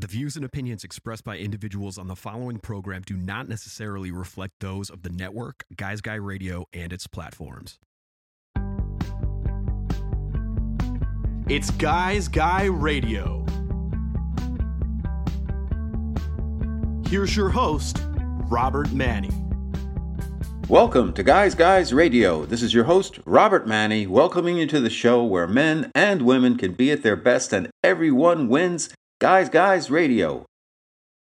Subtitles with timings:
[0.00, 4.54] The views and opinions expressed by individuals on the following program do not necessarily reflect
[4.60, 7.78] those of the network, Guys Guy Radio, and its platforms.
[11.50, 13.44] It's Guys Guy Radio.
[17.10, 18.02] Here's your host,
[18.48, 19.34] Robert Manni.
[20.70, 22.46] Welcome to Guys Guys Radio.
[22.46, 26.56] This is your host, Robert Manni, welcoming you to the show where men and women
[26.56, 28.88] can be at their best and everyone wins.
[29.20, 30.46] Guys Guys Radio.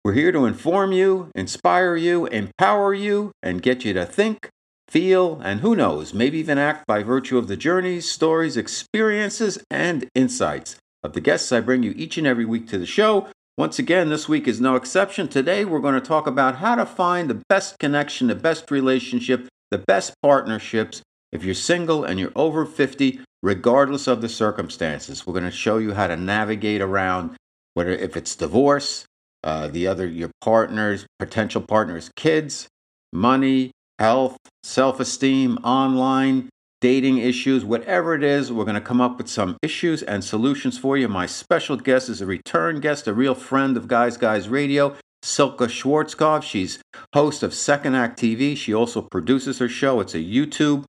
[0.05, 4.47] We're here to inform you, inspire you, empower you, and get you to think,
[4.87, 10.07] feel, and who knows, maybe even act by virtue of the journeys, stories, experiences, and
[10.15, 13.27] insights of the guests I bring you each and every week to the show.
[13.57, 15.27] Once again, this week is no exception.
[15.27, 19.49] Today, we're going to talk about how to find the best connection, the best relationship,
[19.71, 21.01] the best partnerships
[21.33, 25.27] if you're single and you're over 50, regardless of the circumstances.
[25.27, 27.35] We're going to show you how to navigate around
[27.73, 29.05] whether if it's divorce,
[29.43, 32.67] uh, the other your partner's potential partner's kids,
[33.13, 36.49] money, health, self-esteem, online
[36.81, 40.77] dating issues, whatever it is, we're going to come up with some issues and solutions
[40.77, 41.07] for you.
[41.07, 45.59] My special guest is a return guest, a real friend of Guys Guys Radio, Silke
[45.59, 46.43] Schwarzkopf.
[46.43, 46.79] She's
[47.13, 48.55] host of Second Act TV.
[48.55, 49.99] She also produces her show.
[49.99, 50.85] It's a YouTube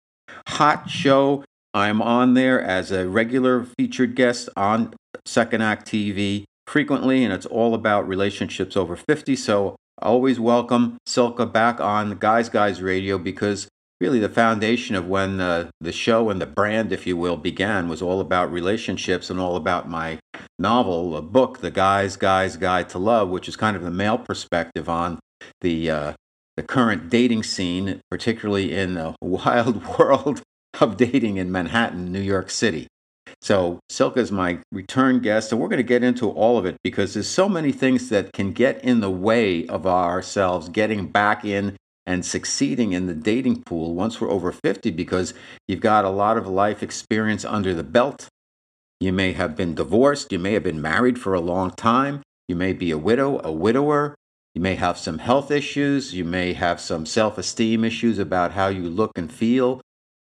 [0.47, 1.45] hot show.
[1.75, 7.47] I'm on there as a regular featured guest on Second Act TV frequently, and it's
[7.47, 9.35] all about relationships over 50.
[9.37, 13.69] So I always welcome Silke back on Guys Guys Radio because
[14.01, 17.89] really the foundation of when uh, the show and the brand, if you will, began
[17.89, 20.19] was all about relationships and all about my
[20.59, 24.19] novel, a book, The Guys Guys Guide to Love, which is kind of the male
[24.19, 25.19] perspective on
[25.61, 26.13] the uh,
[26.57, 30.43] the current dating scene, particularly in the wild world
[30.81, 32.87] of dating in Manhattan, New York City.
[33.42, 36.77] So, Silke is my return guest, and we're going to get into all of it
[36.84, 41.44] because there's so many things that can get in the way of ourselves getting back
[41.44, 45.33] in and succeeding in the dating pool once we're over 50 because
[45.68, 48.29] you've got a lot of life experience under the belt.
[48.98, 52.56] You may have been divorced, you may have been married for a long time, you
[52.56, 54.14] may be a widow, a widower,
[54.55, 58.68] you may have some health issues, you may have some self esteem issues about how
[58.68, 59.80] you look and feel,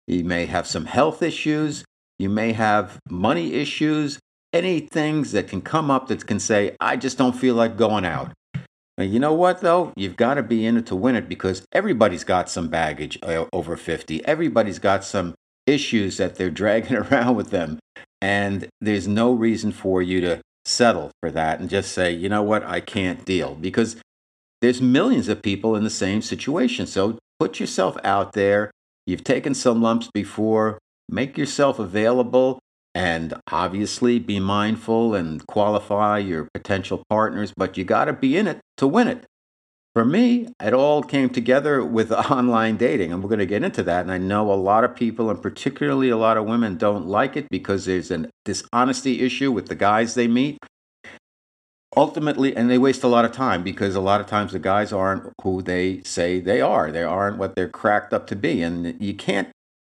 [0.08, 1.84] you may have some health issues.
[2.20, 4.20] You may have money issues,
[4.54, 8.06] any things that can come up that can say, I just don't feel like going
[8.06, 8.32] out.
[8.98, 9.92] Now, you know what, though?
[9.96, 13.46] You've got to be in it to win it because everybody's got some baggage uh,
[13.52, 14.24] over 50.
[14.26, 15.34] Everybody's got some
[15.66, 17.80] issues that they're dragging around with them.
[18.22, 22.44] And there's no reason for you to settle for that and just say, you know
[22.44, 23.98] what, I can't deal because
[24.62, 26.88] there's millions of people in the same situation.
[26.88, 28.72] So put yourself out there.
[29.06, 30.78] You've taken some lumps before
[31.10, 32.60] make yourself available
[32.96, 38.48] and obviously be mindful and qualify your potential partners, but you got to be in
[38.48, 39.26] it to win it.
[39.94, 43.84] For me, it all came together with online dating, and we're going to get into
[43.84, 44.02] that.
[44.02, 47.36] And I know a lot of people, and particularly a lot of women, don't like
[47.38, 50.58] it because there's an dishonesty issue with the guys they meet.
[51.96, 54.92] Ultimately, and they waste a lot of time because a lot of times the guys
[54.92, 56.92] aren't who they say they are.
[56.92, 58.64] They aren't what they're cracked up to be.
[58.64, 59.50] And you can't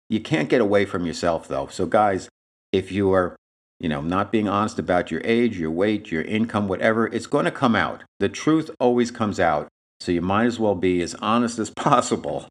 [0.10, 1.68] you can't get away from yourself though.
[1.68, 2.30] So guys,
[2.72, 3.36] if you are,
[3.80, 7.46] you know, not being honest about your age, your weight, your income, whatever, it's going
[7.46, 8.04] to come out.
[8.20, 9.68] The truth always comes out.
[10.00, 12.48] So you might as well be as honest as possible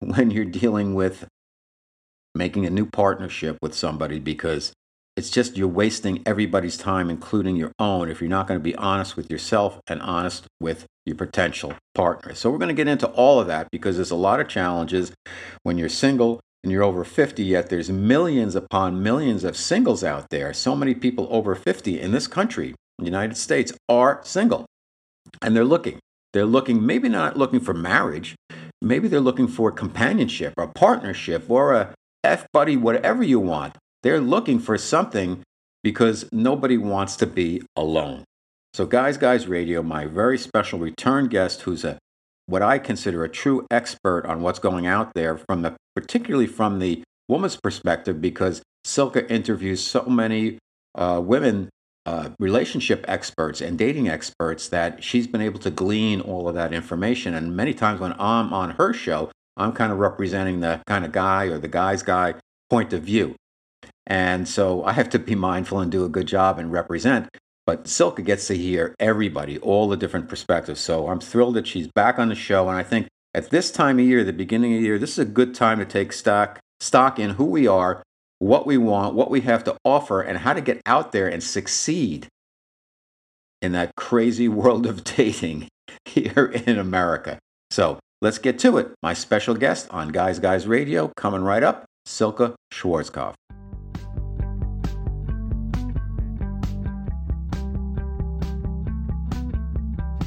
[0.00, 1.26] when you're dealing with
[2.34, 4.72] making a new partnership with somebody because
[5.16, 8.76] it's just you're wasting everybody's time, including your own, if you're not going to be
[8.76, 12.36] honest with yourself and honest with your potential partner.
[12.36, 15.12] So, we're going to get into all of that because there's a lot of challenges
[15.64, 20.30] when you're single and you're over 50, yet there's millions upon millions of singles out
[20.30, 20.52] there.
[20.52, 24.66] So many people over 50 in this country, the United States, are single.
[25.42, 25.98] And they're looking.
[26.32, 28.34] They're looking, maybe not looking for marriage,
[28.82, 33.76] maybe they're looking for companionship or partnership or a F buddy, whatever you want.
[34.02, 35.42] They're looking for something
[35.82, 38.24] because nobody wants to be alone.
[38.74, 41.98] So, Guys Guys Radio, my very special return guest, who's a
[42.48, 46.78] what I consider a true expert on what's going out there from the particularly from
[46.78, 50.58] the woman's perspective, because Silke interviews so many
[50.94, 51.68] uh, women
[52.06, 56.72] uh, relationship experts and dating experts that she's been able to glean all of that
[56.72, 57.34] information.
[57.34, 61.12] And many times when I'm on her show, I'm kind of representing the kind of
[61.12, 62.34] guy or the guy's guy
[62.70, 63.34] point of view.
[64.06, 67.28] And so I have to be mindful and do a good job and represent.
[67.68, 70.80] But Silke gets to hear everybody, all the different perspectives.
[70.80, 72.66] So I'm thrilled that she's back on the show.
[72.66, 75.18] And I think at this time of year, the beginning of the year, this is
[75.18, 78.02] a good time to take stock stock in who we are,
[78.38, 81.42] what we want, what we have to offer, and how to get out there and
[81.42, 82.26] succeed
[83.60, 85.68] in that crazy world of dating
[86.06, 87.38] here in America.
[87.70, 88.92] So let's get to it.
[89.02, 93.34] My special guest on Guys Guys Radio coming right up, Silke Schwarzkopf.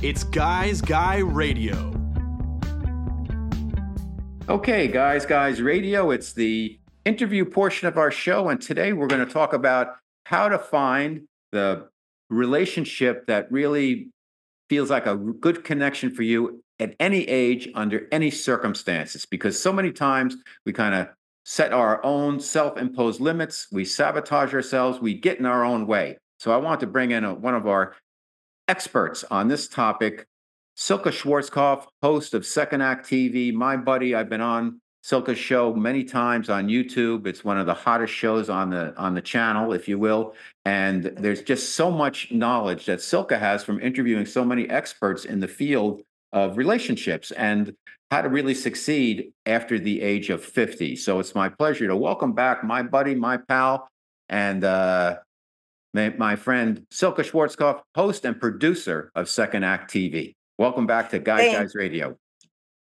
[0.01, 1.93] It's Guys Guy Radio.
[4.49, 8.49] Okay, Guys Guys Radio, it's the interview portion of our show.
[8.49, 11.87] And today we're going to talk about how to find the
[12.31, 14.09] relationship that really
[14.71, 19.27] feels like a good connection for you at any age, under any circumstances.
[19.27, 21.09] Because so many times we kind of
[21.45, 26.17] set our own self imposed limits, we sabotage ourselves, we get in our own way.
[26.39, 27.95] So I want to bring in a, one of our
[28.71, 30.25] experts on this topic,
[30.75, 34.15] Silke Schwarzkopf, host of Second Act TV, my buddy.
[34.15, 37.27] I've been on Silke's show many times on YouTube.
[37.27, 40.35] It's one of the hottest shows on the on the channel, if you will.
[40.63, 45.41] And there's just so much knowledge that Silke has from interviewing so many experts in
[45.41, 46.01] the field
[46.31, 47.75] of relationships and
[48.09, 50.95] how to really succeed after the age of 50.
[50.95, 53.89] So it's my pleasure to welcome back my buddy, my pal,
[54.29, 55.17] and uh,
[55.93, 60.35] my, my friend Silke Schwarzkopf, host and producer of Second Act TV.
[60.57, 62.17] Welcome back to Guys Thank, Guys Radio.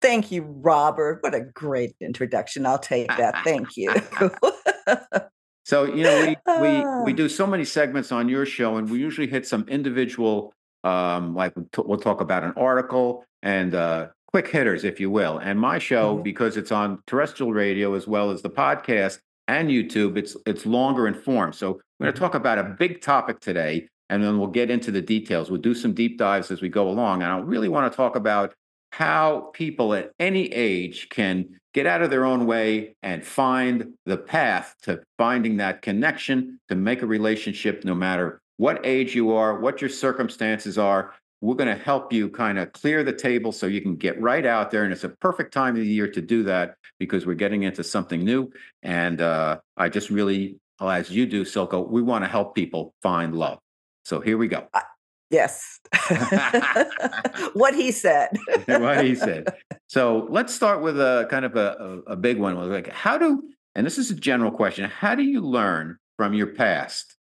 [0.01, 1.19] Thank you, Robert.
[1.21, 2.65] What a great introduction.
[2.65, 3.43] I'll take that.
[3.43, 3.93] Thank you.
[5.65, 8.99] so, you know, we, we, we do so many segments on your show, and we
[8.99, 10.53] usually hit some individual,
[10.83, 15.37] um, like we'll talk about an article and uh, quick hitters, if you will.
[15.37, 16.23] And my show, mm-hmm.
[16.23, 21.07] because it's on terrestrial radio as well as the podcast, and YouTube, it's it's longer
[21.07, 21.53] in form.
[21.53, 22.25] So we're going to mm-hmm.
[22.25, 25.49] talk about a big topic today, and then we'll get into the details.
[25.49, 27.23] We'll do some deep dives as we go along.
[27.23, 28.53] And I really want to talk about
[28.91, 34.15] how people at any age can get out of their own way and find the
[34.15, 39.59] path to finding that connection to make a relationship no matter what age you are,
[39.59, 43.67] what your circumstances are, we're going to help you kind of clear the table so
[43.67, 44.83] you can get right out there.
[44.83, 47.83] And it's a perfect time of the year to do that because we're getting into
[47.83, 48.51] something new.
[48.83, 53.35] And uh, I just really, as you do, Silke, we want to help people find
[53.35, 53.59] love.
[54.05, 54.67] So here we go.
[54.73, 54.81] Uh,
[55.29, 55.79] yes.
[57.53, 58.29] what he said.
[58.65, 59.53] what he said.
[59.87, 62.55] So let's start with a kind of a, a, a big one.
[62.69, 63.43] Like, how do,
[63.75, 67.15] and this is a general question, how do you learn from your past?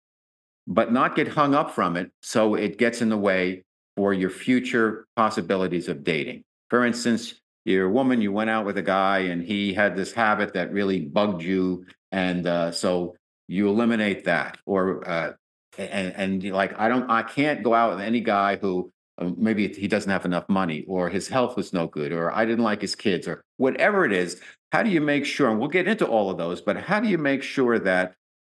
[0.70, 3.64] but not get hung up from it so it gets in the way
[3.96, 6.42] for your future possibilities of dating.
[6.69, 7.34] For instance,
[7.64, 10.72] you're a woman, you went out with a guy, and he had this habit that
[10.72, 13.16] really bugged you, and uh, so
[13.48, 14.58] you eliminate that.
[14.64, 15.32] Or uh,
[15.76, 19.69] and, and like I don't, I can't go out with any guy who uh, maybe
[19.69, 22.81] he doesn't have enough money, or his health was no good, or I didn't like
[22.81, 24.40] his kids, or whatever it is.
[24.72, 25.50] How do you make sure?
[25.50, 28.14] And we'll get into all of those, but how do you make sure that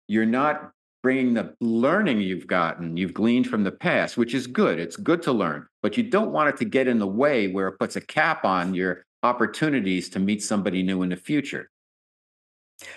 [0.06, 4.78] you're not bringing the learning you've gotten, you've gleaned from the past, which is good.
[4.78, 7.68] It's good to learn, but you don't want it to get in the way where
[7.68, 11.70] it puts a cap on your opportunities to meet somebody new in the future.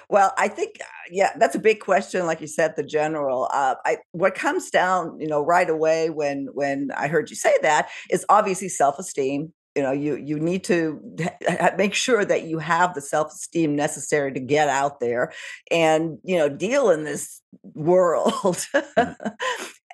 [0.10, 2.26] Well, I think, uh, yeah, that's a big question.
[2.26, 3.50] Like you said, the general.
[3.52, 7.54] Uh, I what comes down, you know, right away when when I heard you say
[7.62, 11.02] that is obviously self esteem you know you you need to
[11.78, 15.34] make sure that you have the self-esteem necessary to get out there
[15.70, 17.42] and you know deal in this
[17.74, 18.66] world.
[18.74, 19.16] Mm.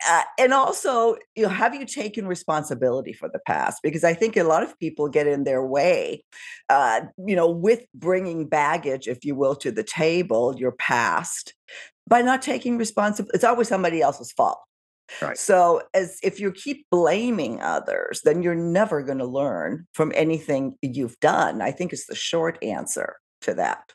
[0.08, 3.80] uh, and also you know have you taken responsibility for the past?
[3.82, 6.24] Because i think a lot of people get in their way
[6.70, 11.54] uh, you know with bringing baggage if you will to the table your past
[12.08, 14.60] by not taking responsibility it's always somebody else's fault
[15.22, 15.38] Right.
[15.38, 20.76] So, as if you keep blaming others, then you're never going to learn from anything
[20.82, 21.62] you've done.
[21.62, 23.94] I think is the short answer to that.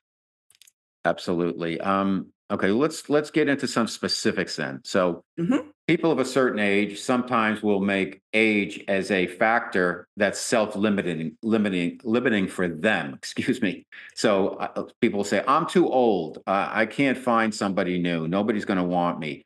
[1.04, 1.80] Absolutely.
[1.80, 4.80] Um, okay, let's let's get into some specifics then.
[4.84, 5.68] So, mm-hmm.
[5.86, 12.00] people of a certain age sometimes will make age as a factor that's self-limiting, limiting,
[12.02, 13.14] limiting for them.
[13.22, 13.86] Excuse me.
[14.14, 16.38] So, uh, people say, "I'm too old.
[16.46, 18.28] Uh, I can't find somebody new.
[18.28, 19.44] Nobody's going to want me."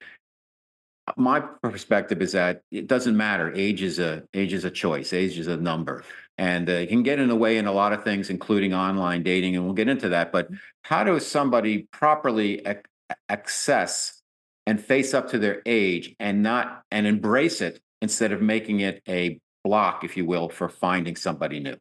[1.16, 3.52] My perspective is that it doesn't matter.
[3.54, 5.12] Age is a age is a choice.
[5.12, 6.04] Age is a number,
[6.38, 9.22] and uh, it can get in the way in a lot of things, including online
[9.22, 10.32] dating, and we'll get into that.
[10.32, 10.48] But
[10.82, 12.80] how does somebody properly ac-
[13.28, 14.22] access
[14.66, 19.02] and face up to their age and not and embrace it instead of making it
[19.08, 21.76] a block, if you will, for finding somebody new?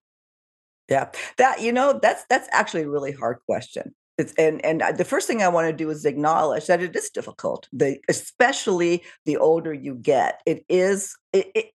[0.90, 4.92] Yeah, that you know that's that's actually a really hard question it's, and and uh,
[4.92, 7.68] the first thing I want to do is acknowledge that it is difficult.
[7.72, 11.72] The especially the older you get, it is it, it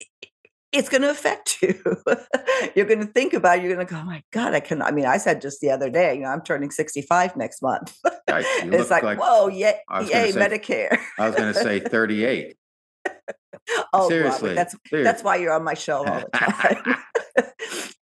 [0.73, 1.81] it's going to affect you.
[2.75, 3.59] you're going to think about.
[3.59, 4.83] It, you're going to go, oh my God, I can.
[4.83, 7.97] I mean, I said just the other day, you know, I'm turning 65 next month.
[8.29, 10.99] it's like, like, whoa, yay, yay, say, Medicare.
[11.19, 12.57] I was going to say 38.
[13.93, 15.05] oh, Seriously, Robert, that's seriously.
[15.05, 16.97] that's why you're on my show all the time.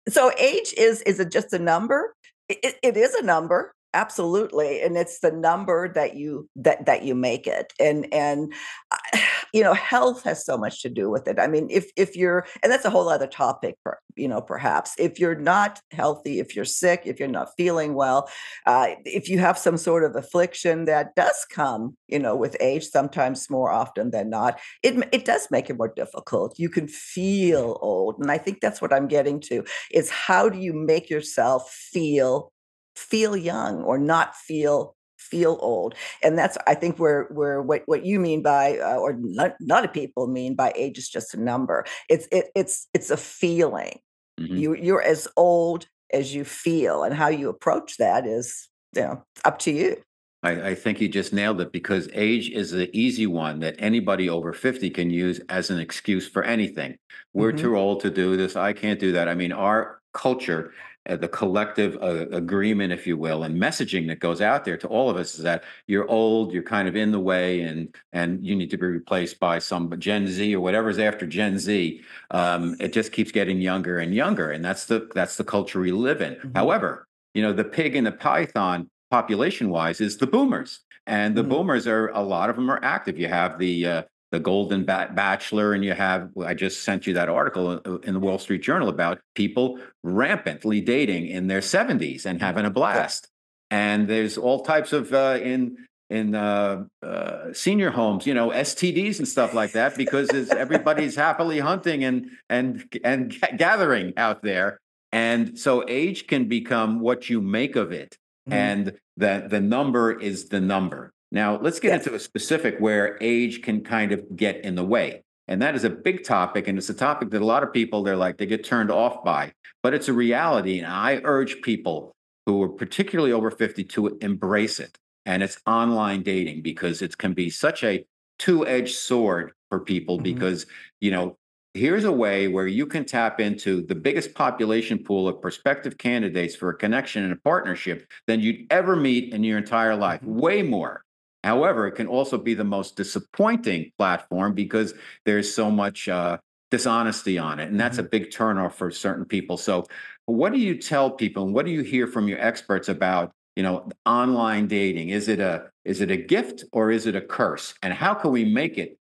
[0.10, 2.13] so age is is it just a number?
[2.50, 7.15] It, it is a number absolutely and it's the number that you that that you
[7.15, 8.53] make it and and
[9.53, 11.39] you know health has so much to do with it.
[11.39, 14.93] I mean if if you're and that's a whole other topic for you know perhaps.
[14.97, 18.29] If you're not healthy if you're sick if you're not feeling well
[18.65, 22.85] uh, if you have some sort of affliction that does come you know with age
[22.87, 26.59] sometimes more often than not it it does make it more difficult.
[26.59, 30.57] You can feel old and i think that's what i'm getting to is how do
[30.59, 32.51] you make yourself feel
[32.97, 38.05] feel young or not feel feel old and that's i think where where what, what
[38.05, 41.39] you mean by uh, or a lot of people mean by age is just a
[41.39, 43.99] number it's it, it's it's a feeling
[44.39, 44.55] mm-hmm.
[44.55, 49.23] you you're as old as you feel and how you approach that is you know
[49.45, 49.95] up to you
[50.43, 54.29] I, I, think you just nailed it because age is the easy one that anybody
[54.29, 56.95] over 50 can use as an excuse for anything.
[57.33, 57.61] We're mm-hmm.
[57.61, 58.55] too old to do this.
[58.55, 59.27] I can't do that.
[59.27, 60.73] I mean, our culture
[61.07, 64.87] uh, the collective uh, agreement, if you will, and messaging that goes out there to
[64.87, 68.45] all of us is that you're old, you're kind of in the way, and and
[68.45, 72.01] you need to be replaced by some Gen Z or whatever's after Gen Z.
[72.31, 75.91] Um, it just keeps getting younger and younger, and that's the that's the culture we
[75.91, 76.35] live in.
[76.35, 76.55] Mm-hmm.
[76.55, 81.41] However, you know, the pig and the python population wise is the boomers and the
[81.41, 81.51] mm-hmm.
[81.51, 85.74] boomers are a lot of them are active you have the uh, the Golden Bachelor,
[85.74, 89.19] and you have, I just sent you that article in the Wall Street Journal about
[89.36, 93.29] people rampantly dating in their 70s and having a blast.
[93.72, 95.77] And there's all types of, uh, in,
[96.10, 101.60] in uh, uh, senior homes, you know, STDs and stuff like that, because everybody's happily
[101.60, 104.79] hunting and and and gathering out there,
[105.12, 108.17] and so age can become what you make of it,
[108.48, 108.53] mm-hmm.
[108.53, 111.12] and that the number is the number.
[111.31, 112.05] Now, let's get yes.
[112.05, 115.24] into a specific where age can kind of get in the way.
[115.48, 116.67] And that is a big topic.
[116.67, 119.24] And it's a topic that a lot of people, they're like, they get turned off
[119.24, 119.53] by.
[119.84, 120.79] But it's a reality.
[120.79, 122.13] And I urge people
[122.46, 124.98] who are particularly over 50 to embrace it.
[125.25, 128.05] And it's online dating because it can be such a
[128.39, 130.24] two edged sword for people mm-hmm.
[130.24, 130.65] because,
[131.01, 131.38] you know,
[131.74, 136.55] here's a way where you can tap into the biggest population pool of prospective candidates
[136.55, 140.39] for a connection and a partnership than you'd ever meet in your entire life, mm-hmm.
[140.39, 141.03] way more.
[141.47, 144.93] However, it can also be the most disappointing platform because
[145.25, 146.39] there's so much uh,
[146.71, 147.69] dishonesty on it.
[147.69, 148.05] And that's mm-hmm.
[148.05, 149.55] a big turnoff for certain people.
[149.55, 149.85] So,
[150.25, 153.31] what do you tell people and what do you hear from your experts about?
[153.55, 155.09] You know, online dating.
[155.09, 157.73] Is it a is it a gift or is it a curse?
[157.81, 158.99] And how can we make it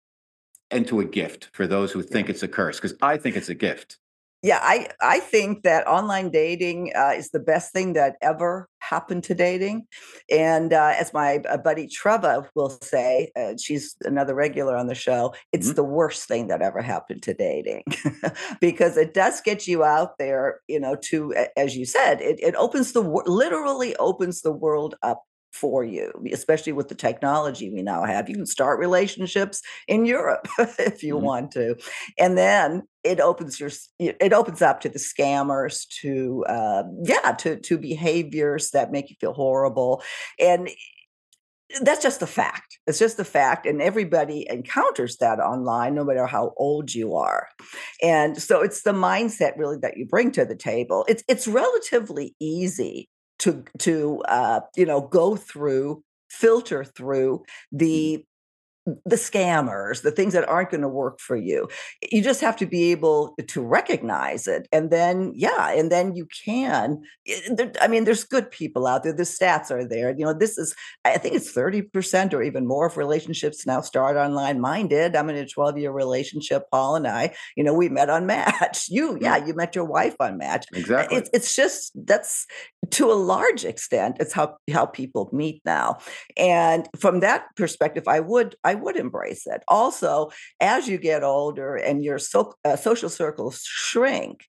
[0.70, 2.80] into a gift for those who think it's a curse?
[2.80, 3.98] Because I think it's a gift
[4.46, 9.24] yeah, I I think that online dating uh, is the best thing that ever happened
[9.24, 9.88] to dating,
[10.30, 14.94] and uh, as my uh, buddy Treva will say, uh, she's another regular on the
[14.94, 15.34] show.
[15.52, 15.78] It's mm-hmm.
[15.78, 17.86] the worst thing that ever happened to dating,
[18.62, 20.60] because it does get you out there.
[20.68, 25.24] You know, to as you said, it it opens the literally opens the world up
[25.56, 28.30] for you, especially with the technology we now have.
[28.30, 31.26] You can start relationships in Europe if you mm-hmm.
[31.26, 31.76] want to,
[32.20, 37.58] and then it opens your it opens up to the scammers, to uh, yeah, to
[37.58, 40.04] to behaviors that make you feel horrible,
[40.40, 40.70] and
[41.82, 42.78] that's just the fact.
[42.86, 47.48] It's just the fact, and everybody encounters that online, no matter how old you are.
[48.02, 51.06] And so, it's the mindset really that you bring to the table.
[51.08, 53.10] It's it's relatively easy
[53.46, 57.78] to to uh, you know go through filter through mm-hmm.
[57.78, 58.26] the
[59.06, 61.68] the scammers, the things that aren't going to work for you.
[62.12, 64.68] You just have to be able to recognize it.
[64.72, 67.02] And then, yeah, and then you can.
[67.28, 69.14] Eh, I mean, there's good people out there.
[69.14, 70.14] The stats are there.
[70.16, 74.18] You know, this is, I think it's 30% or even more of relationships now start
[74.18, 74.62] online.
[74.62, 75.16] Mine did.
[75.16, 76.66] I'm in a 12 year relationship.
[76.72, 78.88] Paul and I, you know, we met on Match.
[78.90, 80.66] You, yeah, you met your wife on Match.
[80.74, 81.18] Exactly.
[81.18, 82.46] It's, it's just, that's
[82.92, 85.98] to a large extent, it's how, how people meet now.
[86.38, 89.64] And from that perspective, I would, I would embrace it.
[89.68, 94.46] Also, as you get older and your so, uh, social circles shrink,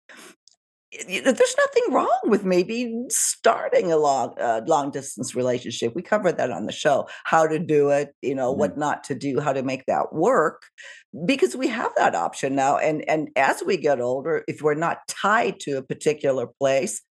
[1.09, 5.95] you know, there's nothing wrong with maybe starting a long uh, long distance relationship.
[5.95, 8.61] We covered that on the show, how to do it, you know, mm-hmm.
[8.61, 10.63] what not to do, how to make that work,
[11.27, 12.79] because we have that option now.
[12.79, 17.03] And and as we get older, if we're not tied to a particular place,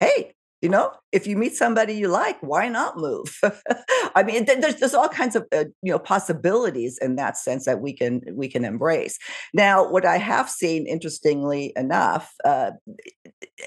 [0.00, 3.38] hey, you know if you meet somebody you like why not move
[4.14, 7.80] i mean there's, there's all kinds of uh, you know possibilities in that sense that
[7.80, 9.18] we can we can embrace
[9.54, 12.70] now what i have seen interestingly enough uh,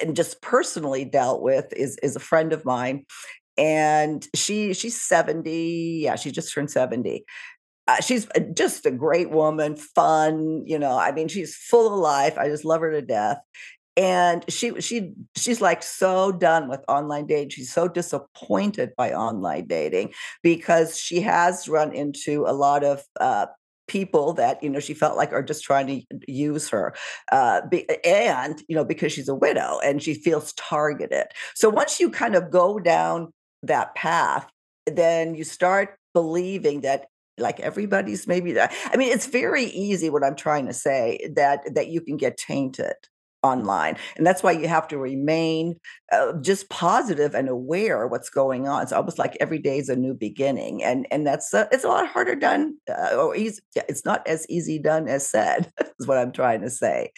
[0.02, 3.06] and just personally dealt with is is a friend of mine
[3.58, 7.26] and she she's 70 yeah she just turned 70
[7.86, 10.64] uh, she's just a great woman, fun.
[10.66, 12.38] You know, I mean, she's full of life.
[12.38, 13.40] I just love her to death.
[13.96, 17.50] And she she she's like so done with online dating.
[17.50, 23.46] She's so disappointed by online dating because she has run into a lot of uh,
[23.88, 26.94] people that you know she felt like are just trying to use her
[27.32, 32.00] uh, be, and you know because she's a widow and she feels targeted so once
[32.00, 33.32] you kind of go down
[33.62, 34.48] that path
[34.86, 37.08] then you start believing that
[37.38, 41.62] like everybody's maybe that i mean it's very easy what i'm trying to say that
[41.74, 42.96] that you can get tainted
[43.44, 45.76] online and that's why you have to remain
[46.12, 48.84] uh, just positive and aware what's going on.
[48.84, 51.88] It's almost like every day is a new beginning and and that's uh, it's a
[51.88, 56.18] lot harder done uh, or easy it's not as easy done as said is what
[56.18, 57.12] i'm trying to say.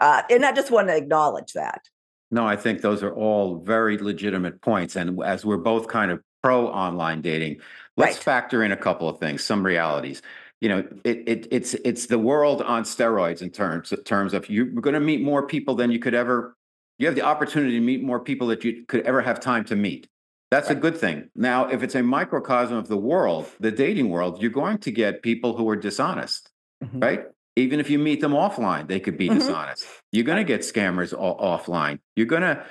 [0.00, 1.82] Uh, and i just want to acknowledge that.
[2.30, 6.20] No i think those are all very legitimate points and as we're both kind of
[6.42, 7.60] pro online dating
[7.96, 8.22] let's right.
[8.22, 10.22] factor in a couple of things some realities
[10.60, 14.48] you know it, it it's it's the world on steroids in terms in terms of
[14.48, 16.56] you're going to meet more people than you could ever
[16.98, 19.76] you have the opportunity to meet more people that you could ever have time to
[19.76, 20.08] meet
[20.50, 20.76] that's right.
[20.76, 24.50] a good thing now if it's a microcosm of the world the dating world you're
[24.50, 26.50] going to get people who are dishonest
[26.84, 27.00] mm-hmm.
[27.00, 27.24] right
[27.56, 29.38] even if you meet them offline they could be mm-hmm.
[29.38, 32.64] dishonest you're going to get scammers offline you're going to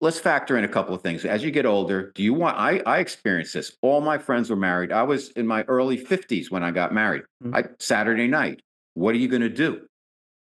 [0.00, 1.24] let's factor in a couple of things.
[1.24, 2.56] As you get older, do you want?
[2.56, 3.76] I I experienced this.
[3.82, 4.92] All my friends were married.
[4.92, 7.22] I was in my early fifties when I got married.
[7.42, 7.54] Mm-hmm.
[7.54, 8.60] I Saturday night.
[8.94, 9.86] What are you going to do?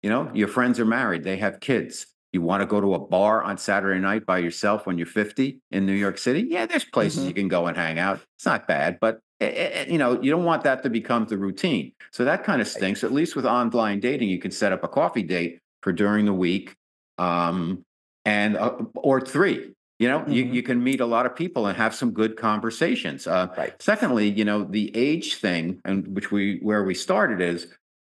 [0.01, 1.24] You know, your friends are married.
[1.24, 2.07] They have kids.
[2.31, 5.59] You want to go to a bar on Saturday night by yourself when you're 50
[5.71, 6.45] in New York City?
[6.48, 7.27] Yeah, there's places mm-hmm.
[7.27, 8.21] you can go and hang out.
[8.38, 10.89] It's not bad, but it, eh, eh, eh, you know, you don't want that to
[10.89, 11.91] become the routine.
[12.12, 13.03] So that kind of stinks.
[13.03, 16.33] At least with online dating, you can set up a coffee date for during the
[16.33, 16.75] week.
[17.17, 17.83] Um,
[18.29, 20.31] and uh, or three you know mm-hmm.
[20.31, 23.81] you, you can meet a lot of people and have some good conversations uh, right.
[23.81, 27.67] secondly you know the age thing and which we where we started is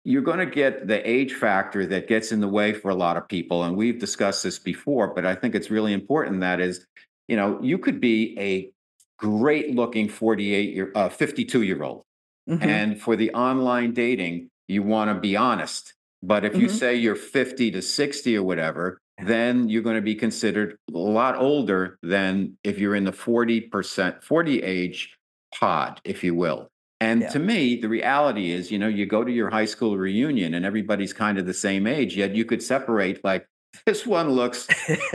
[0.03, 3.18] you're going to get the age factor that gets in the way for a lot
[3.18, 6.86] of people and we've discussed this before but i think it's really important that is
[7.27, 8.72] you know you could be a
[9.18, 12.03] great looking 48 year uh, 52 year old
[12.50, 12.64] mm-hmm.
[12.64, 16.62] and for the online dating you want to be honest but if mm-hmm.
[16.62, 20.98] you say you're 50 to 60 or whatever then you're going to be considered a
[20.98, 25.18] lot older than if you're in the 40%, 40 age
[25.53, 26.68] pod, if you will.
[27.00, 27.29] And yeah.
[27.29, 30.66] to me, the reality is, you know, you go to your high school reunion and
[30.66, 33.48] everybody's kind of the same age, yet you could separate like
[33.86, 34.68] this one looks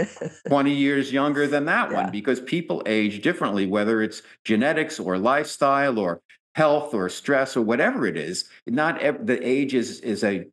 [0.48, 2.02] 20 years younger than that yeah.
[2.02, 6.20] one because people age differently, whether it's genetics or lifestyle or
[6.56, 8.48] health or stress or whatever it is.
[8.66, 10.46] Not ev- the age is, is a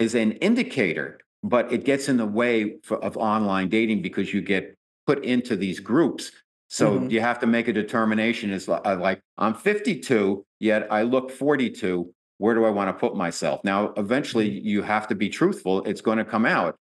[0.00, 4.42] is an indicator but it gets in the way for, of online dating because you
[4.42, 4.76] get
[5.06, 6.32] put into these groups.
[6.68, 7.10] So mm-hmm.
[7.10, 8.50] you have to make a determination.
[8.50, 12.12] Is uh, like I'm 52, yet I look 42.
[12.38, 13.60] Where do I want to put myself?
[13.64, 14.66] Now, eventually, mm-hmm.
[14.66, 15.82] you have to be truthful.
[15.84, 16.76] It's going to come out,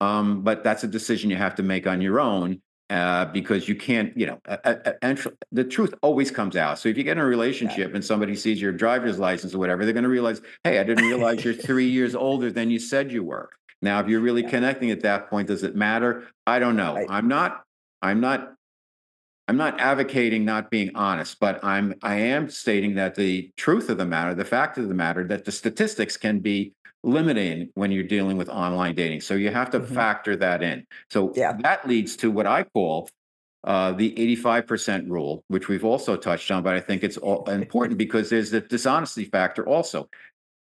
[0.00, 3.74] um, but that's a decision you have to make on your own uh, because you
[3.74, 4.38] can't, you know,
[5.02, 6.78] and the truth always comes out.
[6.78, 7.94] So if you get in a relationship yeah.
[7.94, 11.06] and somebody sees your driver's license or whatever, they're going to realize, hey, I didn't
[11.06, 13.50] realize you're three years older than you said you were.
[13.84, 14.50] Now, if you're really yeah.
[14.50, 16.26] connecting at that point, does it matter?
[16.46, 16.94] I don't know.
[16.94, 17.06] Right.
[17.08, 17.62] I'm not.
[18.02, 18.54] I'm not.
[19.46, 21.94] I'm not advocating not being honest, but I'm.
[22.02, 25.44] I am stating that the truth of the matter, the fact of the matter, that
[25.44, 26.72] the statistics can be
[27.04, 29.20] limiting when you're dealing with online dating.
[29.20, 29.94] So you have to mm-hmm.
[29.94, 30.86] factor that in.
[31.10, 31.52] So yeah.
[31.60, 33.08] that leads to what I call
[33.64, 37.16] uh, the 85% rule, which we've also touched on, but I think it's
[37.46, 40.08] important because there's the dishonesty factor also.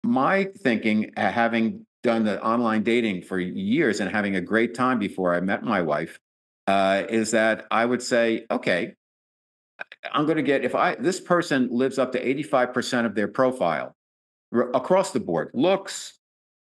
[0.03, 5.33] My thinking, having done the online dating for years and having a great time before
[5.33, 6.19] I met my wife,
[6.67, 8.93] uh, is that I would say, okay,
[10.13, 13.95] I'm going to get if I this person lives up to 85% of their profile
[14.53, 16.13] r- across the board, looks,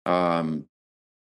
[0.06, 0.65] um,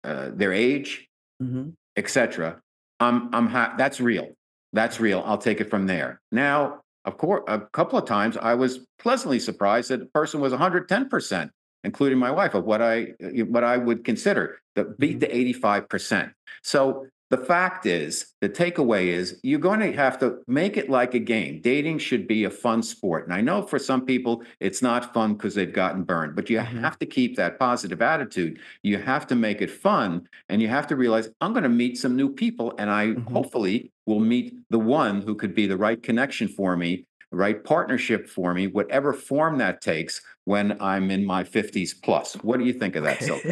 [0.03, 1.07] uh, their age,
[1.41, 1.71] mm-hmm.
[1.97, 2.61] etc.
[2.99, 4.29] I'm I'm ha- that's real.
[4.73, 5.23] That's real.
[5.27, 6.21] I'll take it from there.
[6.33, 10.53] Now, of course, a couple of times I was pleasantly surprised that the person was
[10.53, 11.51] 110%
[11.85, 13.15] including my wife, of what I
[13.49, 15.19] what I would consider the beat mm-hmm.
[15.21, 16.33] the 85 percent.
[16.63, 21.15] So the fact is, the takeaway is you're going to have to make it like
[21.15, 21.61] a game.
[21.61, 23.25] Dating should be a fun sport.
[23.25, 26.59] And I know for some people it's not fun because they've gotten burned, but you
[26.59, 26.81] mm-hmm.
[26.81, 28.59] have to keep that positive attitude.
[28.83, 31.99] You have to make it fun and you have to realize I'm going to meet
[31.99, 33.33] some new people and I mm-hmm.
[33.33, 38.29] hopefully will meet the one who could be the right connection for me right partnership
[38.29, 42.35] for me, whatever form that takes when I'm in my 50s plus.
[42.43, 43.45] What do you think of that, Silke?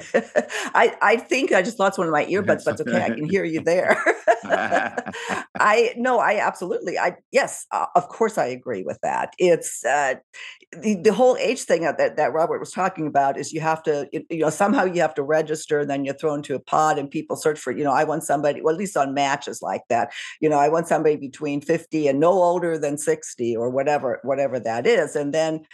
[0.74, 3.44] I, I think I just lost one of my earbuds, but okay, I can hear
[3.44, 4.02] you there.
[5.60, 9.32] I no, I absolutely, I yes, uh, of course, I agree with that.
[9.38, 10.14] It's uh,
[10.72, 14.06] the, the whole age thing that, that Robert was talking about is you have to,
[14.12, 17.10] you know, somehow you have to register and then you're thrown to a pod and
[17.10, 20.12] people search for, you know, I want somebody, well, at least on matches like that,
[20.40, 24.60] you know, I want somebody between 50 and no older than 60 or whatever, whatever
[24.60, 25.16] that is.
[25.16, 25.64] And then,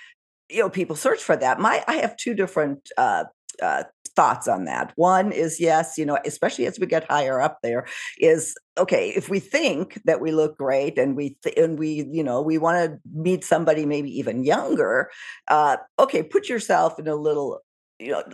[0.49, 1.59] you know, people search for that.
[1.59, 3.25] My, I have two different uh,
[3.61, 3.85] uh,
[4.17, 4.93] thoughts on that.
[4.97, 7.87] One is yes, you know, especially as we get higher up there,
[8.19, 12.25] is okay if we think that we look great and we th- and we you
[12.25, 15.11] know we want to meet somebody maybe even younger.
[15.49, 17.61] Uh, okay, put yourself in a little
[17.99, 18.25] you know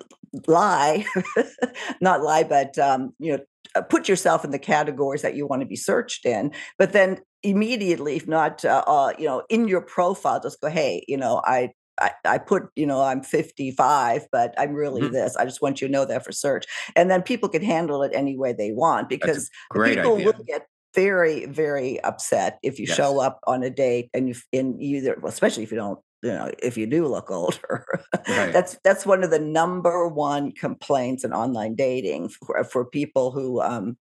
[0.46, 1.04] lie,
[2.00, 3.44] not lie, but um, you know
[3.76, 7.18] uh, put yourself in the categories that you want to be searched in but then
[7.44, 11.40] immediately if not uh, uh, you know in your profile just go hey you know
[11.44, 15.12] i I, I put, you know, I'm 55, but I'm really mm-hmm.
[15.12, 15.36] this.
[15.36, 16.66] I just want you to know that for search.
[16.96, 20.26] And then people can handle it any way they want because people idea.
[20.26, 22.96] will get very, very upset if you yes.
[22.96, 26.50] show up on a date and you in either, especially if you don't you know
[26.62, 27.86] if you do look older
[28.28, 28.52] right.
[28.52, 33.60] that's that's one of the number one complaints in online dating for, for people who
[33.62, 33.96] um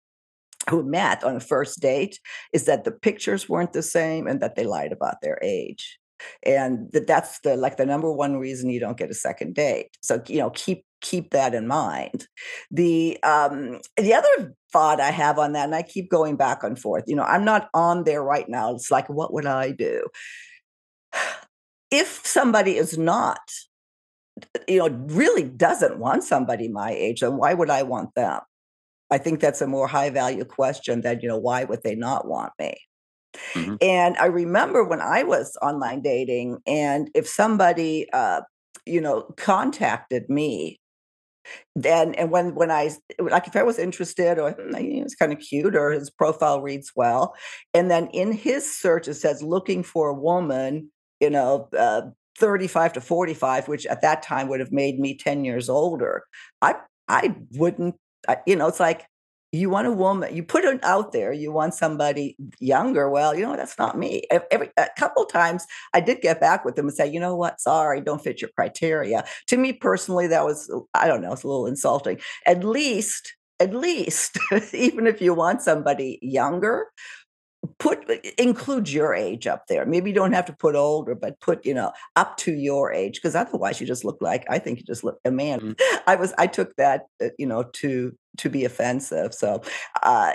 [0.69, 2.19] who met on a first date
[2.53, 5.99] is that the pictures weren't the same and that they lied about their age
[6.45, 9.97] and that that's the like the number one reason you don't get a second date.
[10.03, 12.27] So you know keep keep that in mind.
[12.71, 16.79] The um the other thought i have on that and i keep going back and
[16.79, 18.75] forth you know i'm not on there right now.
[18.75, 20.07] It's like what would i do?
[21.91, 23.41] If somebody is not
[24.69, 28.41] you know really doesn't want somebody my age then why would i want them?
[29.11, 32.29] I think that's a more high value question than you know why would they not
[32.29, 32.77] want me
[33.55, 33.77] Mm-hmm.
[33.81, 38.43] And I remember when I was online dating, and if somebody, uh,
[38.87, 40.81] you know, contacted me,
[41.75, 45.33] then and when when I like if I was interested or hmm, he was kind
[45.33, 47.35] of cute or his profile reads well,
[47.75, 51.69] and then in his search it says looking for a woman, you know.
[51.77, 52.03] Uh,
[52.39, 56.23] 35 to 45 which at that time would have made me 10 years older
[56.63, 56.77] i
[57.09, 57.97] i wouldn't
[58.29, 59.09] I, you know it's like
[59.53, 63.43] you want a woman you put it out there you want somebody younger well you
[63.43, 64.23] know that's not me.
[64.51, 67.61] Every a couple times i did get back with them and say you know what?
[67.61, 69.25] Sorry don't fit your criteria.
[69.49, 72.21] To me personally that was i don't know it's a little insulting.
[72.47, 74.39] At least at least
[74.75, 76.87] even if you want somebody younger
[77.79, 79.87] put uh, include your age up there.
[79.87, 83.15] Maybe you don't have to put older but put you know up to your age
[83.15, 85.61] because otherwise you just look like i think you just look a man.
[85.61, 85.97] Mm-hmm.
[86.07, 89.35] i was i took that uh, you know to to be offensive.
[89.35, 89.63] So
[90.03, 90.35] uh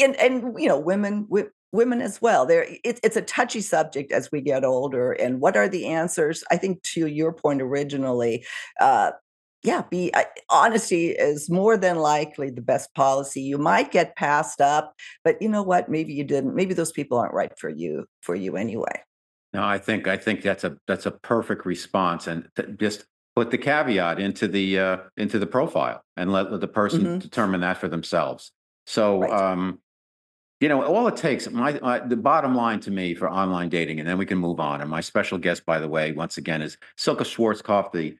[0.00, 1.28] and and you know women
[1.72, 5.56] women as well there it, it's a touchy subject as we get older and what
[5.56, 6.44] are the answers?
[6.50, 8.44] I think to your point originally
[8.80, 9.12] uh
[9.66, 13.42] yeah, be uh, honesty is more than likely the best policy.
[13.42, 15.88] You might get passed up, but you know what?
[15.88, 16.54] Maybe you didn't.
[16.54, 19.02] Maybe those people aren't right for you for you anyway.
[19.52, 23.50] No, I think I think that's a that's a perfect response, and th- just put
[23.50, 27.18] the caveat into the uh, into the profile and let, let the person mm-hmm.
[27.18, 28.52] determine that for themselves.
[28.86, 29.30] So, right.
[29.32, 29.80] um,
[30.60, 31.50] you know, all it takes.
[31.50, 34.60] My, my the bottom line to me for online dating, and then we can move
[34.60, 34.80] on.
[34.80, 38.16] And my special guest, by the way, once again, is Silke Schwarzkopf, the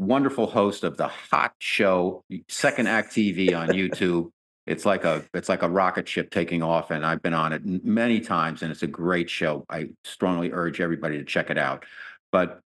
[0.00, 4.30] wonderful host of the hot show second act tv on youtube.
[4.66, 7.62] It's like a it's like a rocket ship taking off and i've been on it
[7.84, 9.66] many times and it's a great show.
[9.68, 11.84] I strongly urge everybody to check it out.
[12.32, 12.60] But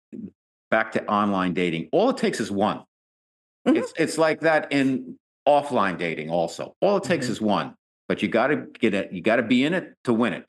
[0.69, 2.83] back to online dating all it takes is one.
[3.67, 3.77] Mm-hmm.
[3.77, 5.17] it's it's like that in
[5.47, 6.75] offline dating also.
[6.81, 7.33] All it takes mm-hmm.
[7.33, 7.75] is one
[8.07, 10.45] but you got to get it you got to be in it to win it.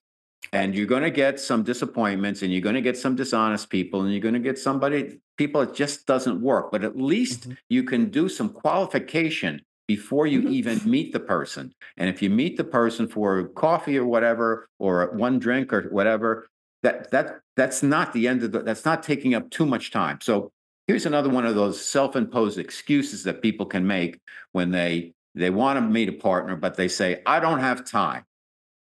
[0.52, 4.02] And you're going to get some disappointments and you're going to get some dishonest people
[4.02, 7.52] and you're going to get somebody people it just doesn't work but at least mm-hmm.
[7.68, 10.52] you can do some qualification before you mm-hmm.
[10.52, 15.10] even meet the person and if you meet the person for coffee or whatever or
[15.14, 16.46] one drink or whatever
[16.82, 20.18] that that that's not the end of the that's not taking up too much time
[20.22, 20.50] so
[20.86, 24.20] here's another one of those self-imposed excuses that people can make
[24.52, 28.24] when they they want to meet a partner but they say i don't have time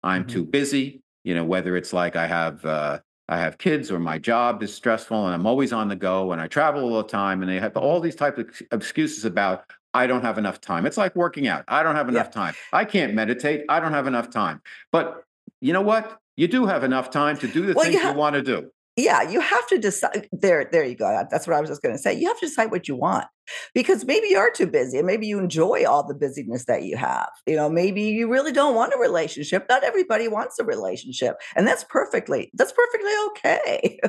[0.02, 0.30] i'm mm-hmm.
[0.30, 4.18] too busy you know whether it's like i have uh, i have kids or my
[4.18, 7.42] job is stressful and i'm always on the go and i travel all the time
[7.42, 10.84] and they have all these types of excuses about i don't have enough time.
[10.84, 11.64] It's like working out.
[11.68, 12.42] I don't have enough yeah.
[12.42, 12.54] time.
[12.72, 13.62] I can't meditate.
[13.68, 14.60] I don't have enough time.
[14.90, 15.22] But
[15.60, 16.18] you know what?
[16.36, 18.42] You do have enough time to do the well, things you, ha- you want to
[18.42, 18.70] do.
[18.96, 21.26] Yeah you have to decide there there you go.
[21.30, 22.12] That's what i was just going to say.
[22.12, 23.24] You have to decide what you want
[23.74, 26.96] because maybe you are too busy and maybe you enjoy all the busyness that you
[26.96, 31.36] have you know maybe you really don't want a relationship not everybody wants a relationship
[31.56, 33.98] and that's perfectly that's perfectly okay.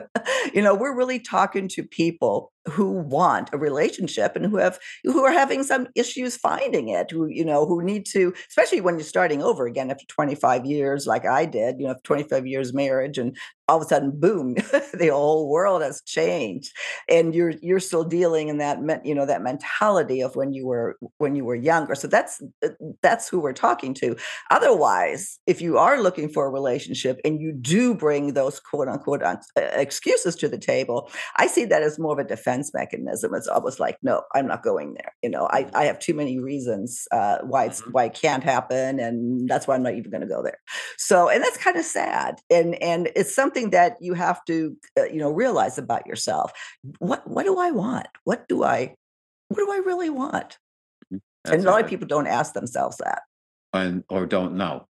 [0.53, 5.23] You know we're really talking to people who want a relationship and who have who
[5.23, 9.03] are having some issues finding it who you know who need to especially when you're
[9.03, 13.37] starting over again after 25 years like i did you know 25 years marriage and
[13.67, 14.53] all of a sudden boom
[14.93, 16.71] the whole world has changed
[17.07, 20.97] and you're you're still dealing in that you know that mentality of when you were
[21.17, 21.95] when you were younger.
[21.95, 22.69] So that's uh,
[23.01, 24.15] that's who we're talking to.
[24.51, 29.23] Otherwise if you are looking for a relationship and you do bring those quote unquote
[29.23, 33.33] uh, excuses to the table i see that as more of a defense mechanism.
[33.33, 35.13] It's almost like no i'm not going there.
[35.23, 37.91] You know i, I have too many reasons uh, why it's mm-hmm.
[37.91, 40.59] why it can't happen and that's why i'm not even going to go there.
[40.97, 44.75] So and that's kind of sad and and it's something something that you have to
[44.97, 46.51] uh, you know realize about yourself.
[46.99, 48.07] What what do i want?
[48.23, 48.95] What do i
[49.49, 50.57] what do i really want
[51.13, 53.23] mm, That's and a lot of people don't ask themselves that
[53.73, 54.87] and or don't know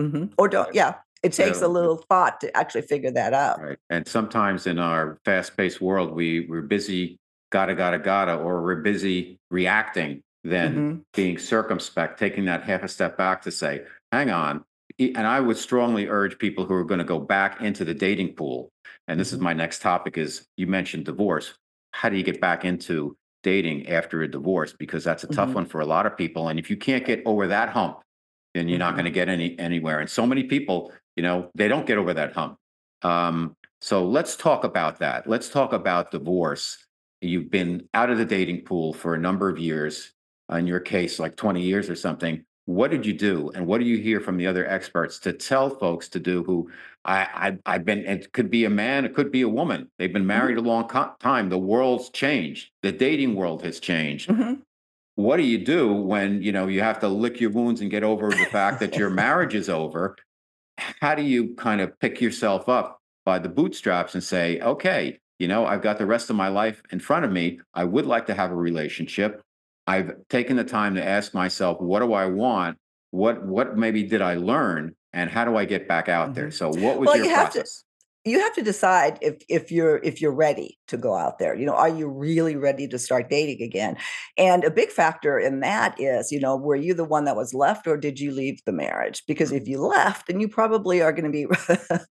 [0.00, 0.26] mm-hmm.
[0.38, 4.06] or don't yeah it takes a little thought to actually figure that out right and
[4.06, 7.18] sometimes in our fast-paced world we we're busy
[7.50, 10.98] gotta gotta gotta or we're busy reacting than mm-hmm.
[11.14, 14.64] being circumspect taking that half a step back to say hang on
[15.00, 18.34] and I would strongly urge people who are going to go back into the dating
[18.34, 18.70] pool.
[19.08, 19.44] And this is mm-hmm.
[19.44, 21.54] my next topic is you mentioned divorce.
[21.92, 24.72] How do you get back into dating after a divorce?
[24.72, 25.54] Because that's a tough mm-hmm.
[25.54, 26.48] one for a lot of people.
[26.48, 28.00] And if you can't get over that hump,
[28.54, 28.88] then you're mm-hmm.
[28.88, 30.00] not going to get any anywhere.
[30.00, 32.56] And so many people, you know, they don't get over that hump.
[33.02, 35.26] Um, so let's talk about that.
[35.26, 36.84] Let's talk about divorce.
[37.20, 40.12] You've been out of the dating pool for a number of years.
[40.50, 43.50] In your case, like 20 years or something what did you do?
[43.54, 46.70] And what do you hear from the other experts to tell folks to do who
[47.04, 49.90] I, I have been it could be a man it could be a woman.
[49.98, 50.28] They've been mm-hmm.
[50.28, 50.66] married mm-hmm.
[50.66, 51.48] a long co- time.
[51.48, 52.70] The world's changed.
[52.82, 54.28] The dating world has changed.
[54.28, 54.54] Mm-hmm.
[55.16, 58.04] what do you do when you know you have to lick your wounds and get
[58.04, 60.16] over the fact that your marriage is over?
[60.78, 65.46] How do you kind of pick yourself up by the bootstraps and say okay you
[65.46, 67.60] know i've got the rest of my life in front of me.
[67.74, 69.42] I would like to have a relationship
[69.86, 72.78] I've taken the time to ask myself, what do I want?
[73.10, 74.94] What what maybe did I learn?
[75.12, 76.34] And how do I get back out mm-hmm.
[76.34, 76.50] there?
[76.50, 77.84] So what was well, your you process?
[78.24, 81.64] You have to decide if if you're if you're ready to go out there you
[81.64, 83.96] know are you really ready to start dating again?
[84.36, 87.54] And a big factor in that is you know were you the one that was
[87.54, 89.22] left or did you leave the marriage?
[89.26, 89.72] Because if mm-hmm.
[89.72, 91.46] you left then you probably are going to be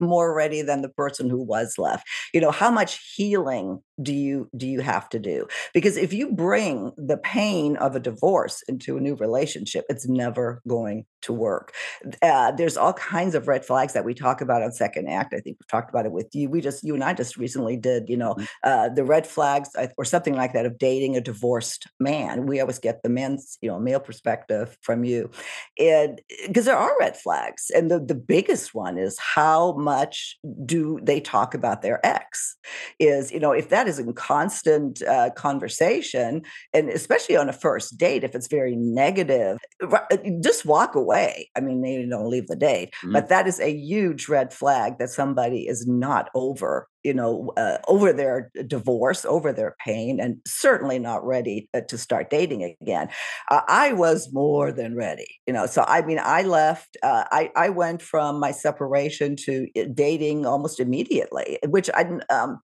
[0.00, 2.06] more ready than the person who was left.
[2.34, 5.46] You know how much healing do you do you have to do?
[5.72, 10.60] Because if you bring the pain of a divorce into a new relationship it's never
[10.66, 11.74] going to work
[12.22, 15.40] uh, there's all kinds of red flags that we talk about on second act i
[15.40, 18.08] think we've talked about it with you we just you and i just recently did
[18.08, 18.44] you know mm-hmm.
[18.64, 22.78] uh, the red flags or something like that of dating a divorced man we always
[22.78, 25.30] get the men's you know male perspective from you
[25.78, 30.98] and because there are red flags and the, the biggest one is how much do
[31.02, 32.56] they talk about their ex
[32.98, 37.98] is you know if that is in constant uh, conversation, and especially on a first
[37.98, 39.58] date, if it's very negative,
[39.90, 39.98] uh,
[40.42, 41.09] just walk away.
[41.12, 43.12] I mean, they don't leave the date, mm-hmm.
[43.12, 47.78] but that is a huge red flag that somebody is not over you know, uh,
[47.88, 53.08] over their divorce, over their pain, and certainly not ready uh, to start dating again.
[53.50, 55.66] Uh, I was more than ready, you know.
[55.66, 56.96] So I mean, I left.
[57.02, 62.60] Uh, I I went from my separation to uh, dating almost immediately, which I um,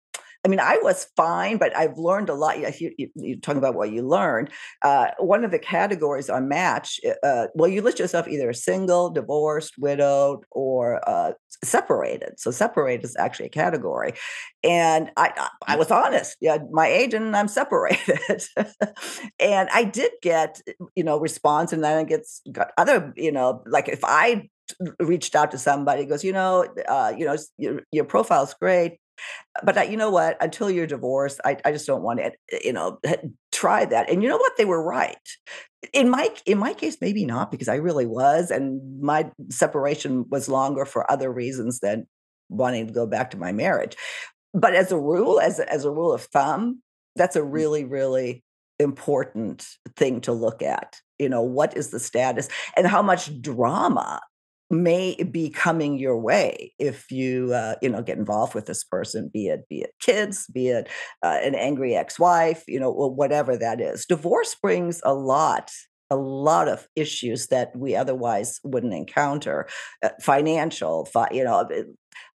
[0.44, 2.60] I mean, I was fine, but I've learned a lot.
[2.80, 4.50] You, you, you're talking about what you learned.
[4.82, 9.12] Uh, one of the categories on Match, uh, uh, well, you list yourself either single,
[9.12, 12.40] divorced, widowed, or uh, separated.
[12.40, 14.14] So separated is actually a category.
[14.64, 16.38] And I, I was honest.
[16.42, 18.20] Yeah, my agent and I'm separated.
[19.40, 20.60] and I did get,
[20.96, 24.50] you know, response, and then I get got other, you know, like if I
[25.00, 29.00] reached out to somebody goes you know uh, you know your, your profile's great
[29.64, 30.38] but I, you know what?
[30.42, 33.00] Until you're divorced, I, I just don't want to, eh, you know,
[33.52, 34.10] try that.
[34.10, 34.54] And you know what?
[34.58, 35.18] They were right.
[35.94, 40.48] In my in my case, maybe not because I really was, and my separation was
[40.48, 42.08] longer for other reasons than
[42.50, 43.96] wanting to go back to my marriage.
[44.54, 46.82] But as a rule, as a, as a rule of thumb,
[47.16, 47.52] that's a mm.
[47.52, 48.44] really really
[48.80, 50.98] important thing to look at.
[51.20, 54.22] You know, what is the status and how much drama
[54.72, 59.30] may be coming your way if you uh, you know get involved with this person
[59.34, 60.88] be it be it kids be it
[61.24, 65.72] uh, an angry ex-wife you know whatever that is divorce brings a lot
[66.10, 69.68] a lot of issues that we otherwise wouldn't encounter
[70.04, 71.68] uh, financial fi- you know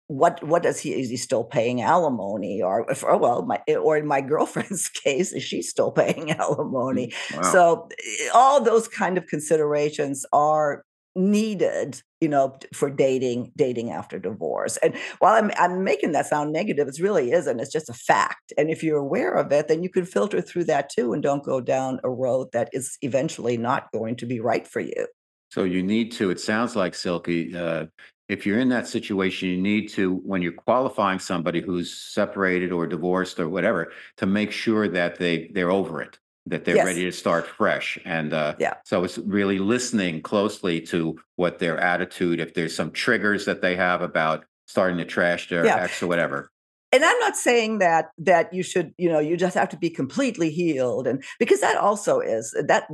[0.08, 4.06] what what does he is he still paying alimony or oh, well my or in
[4.06, 7.52] my girlfriend's case is she still paying alimony mm, wow.
[7.52, 10.84] so eh, all those kind of considerations are
[11.16, 14.78] needed you know for dating dating after divorce.
[14.78, 18.54] And while i'm i'm making that sound negative it really isn't it's just a fact.
[18.58, 21.44] And if you're aware of it then you can filter through that too and don't
[21.44, 25.08] go down a road that is eventually not going to be right for you.
[25.52, 27.86] So you need to it sounds like Silke uh,
[28.30, 32.88] if you're in that situation you need to when you're qualifying somebody who's separated or
[32.88, 36.86] divorced or whatever to make sure that they they're over it that they're yes.
[36.86, 37.98] ready to start fresh.
[38.06, 38.76] And uh, yeah.
[38.84, 43.76] so it's really listening closely to what their attitude, if there's some triggers that they
[43.76, 45.78] have about starting to trash their yeah.
[45.78, 46.50] ex or whatever.
[46.92, 49.90] And I'm not saying that that you should, you know, you just have to be
[49.90, 52.88] completely healed, and because that also is that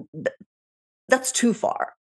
[1.09, 1.93] that's too far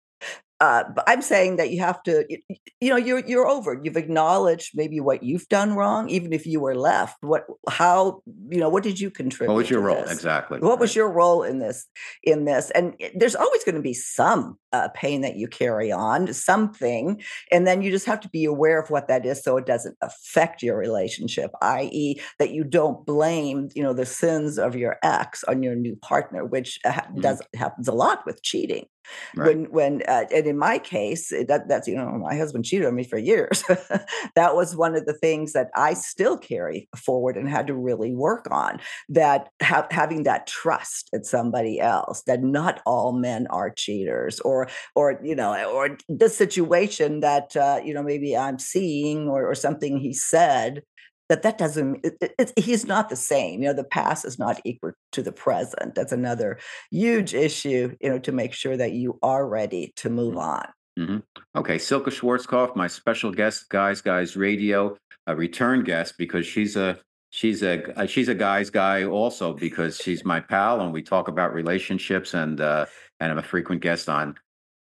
[0.60, 2.38] uh, but I'm saying that you have to, you,
[2.80, 3.78] you, know, you're you're over.
[3.82, 7.18] You've acknowledged maybe what you've done wrong, even if you were left.
[7.20, 9.52] What, how, you know, what did you contribute?
[9.52, 10.12] What was your role this?
[10.12, 10.58] exactly?
[10.60, 10.80] What right.
[10.80, 11.86] was your role in this?
[12.22, 16.32] In this, and there's always going to be some uh, pain that you carry on,
[16.32, 19.66] something, and then you just have to be aware of what that is, so it
[19.66, 21.50] doesn't affect your relationship.
[21.60, 25.96] I.e., that you don't blame, you know, the sins of your ex on your new
[25.96, 27.20] partner, which uh, mm-hmm.
[27.20, 28.86] does happens a lot with cheating.
[29.34, 29.48] Right.
[29.48, 32.94] When when uh, and in my case, that that's you know my husband cheated on
[32.94, 33.62] me for years.
[34.34, 38.12] that was one of the things that I still carry forward and had to really
[38.12, 38.80] work on.
[39.08, 44.68] That ha- having that trust in somebody else, that not all men are cheaters, or
[44.94, 49.54] or you know, or the situation that uh, you know maybe I'm seeing or, or
[49.54, 50.82] something he said
[51.28, 54.60] that that doesn't it, it, he's not the same you know the past is not
[54.64, 56.58] equal to the present that's another
[56.90, 60.38] huge issue you know to make sure that you are ready to move mm-hmm.
[60.38, 61.58] on mm-hmm.
[61.58, 66.98] okay Silke Schwarzkopf my special guest guys guys radio a return guest because she's a
[67.30, 71.28] she's a uh, she's a guy's guy also because she's my pal and we talk
[71.28, 72.86] about relationships and uh
[73.20, 74.36] and i'm a frequent guest on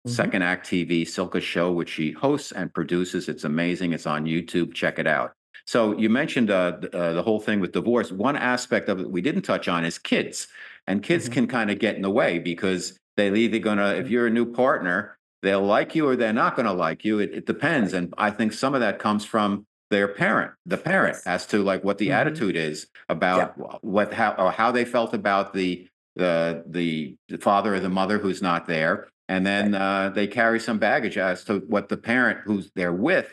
[0.07, 0.15] Mm-hmm.
[0.15, 3.29] Second Act TV, Silke Show, which she hosts and produces.
[3.29, 3.93] It's amazing.
[3.93, 4.73] It's on YouTube.
[4.73, 5.33] Check it out.
[5.65, 8.11] So you mentioned uh, uh, the whole thing with divorce.
[8.11, 10.47] One aspect of it we didn't touch on is kids,
[10.87, 11.33] and kids mm-hmm.
[11.33, 14.13] can kind of get in the way because they're either gonna, if mm-hmm.
[14.13, 17.19] you're a new partner, they'll like you or they're not gonna like you.
[17.19, 21.17] It, it depends, and I think some of that comes from their parent, the parent,
[21.17, 21.27] yes.
[21.27, 22.13] as to like what the mm-hmm.
[22.13, 23.77] attitude is about yeah.
[23.81, 28.41] what how or how they felt about the the the father or the mother who's
[28.41, 30.05] not there, and then right.
[30.05, 33.29] uh, they carry some baggage as to what the parent who's there with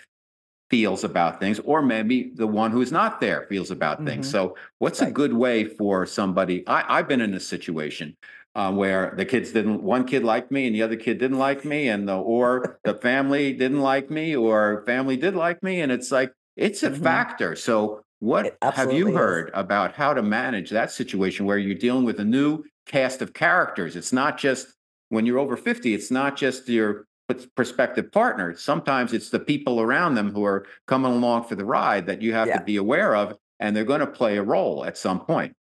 [0.71, 4.07] feels about things, or maybe the one who's not there feels about mm-hmm.
[4.07, 4.31] things.
[4.31, 5.09] So, what's right.
[5.09, 6.67] a good way for somebody?
[6.67, 8.17] I, have been in a situation
[8.55, 11.65] uh, where the kids didn't, one kid liked me and the other kid didn't like
[11.65, 15.91] me, and the or the family didn't like me, or family did like me, and
[15.91, 17.03] it's like it's a mm-hmm.
[17.03, 17.57] factor.
[17.57, 19.53] So, what have you heard is.
[19.55, 23.97] about how to manage that situation where you're dealing with a new cast of characters?
[23.97, 24.75] It's not just
[25.09, 27.07] when you're over 50, it's not just your
[27.55, 28.57] prospective partner.
[28.57, 32.33] Sometimes it's the people around them who are coming along for the ride that you
[32.33, 32.59] have yeah.
[32.59, 35.55] to be aware of, and they're going to play a role at some point.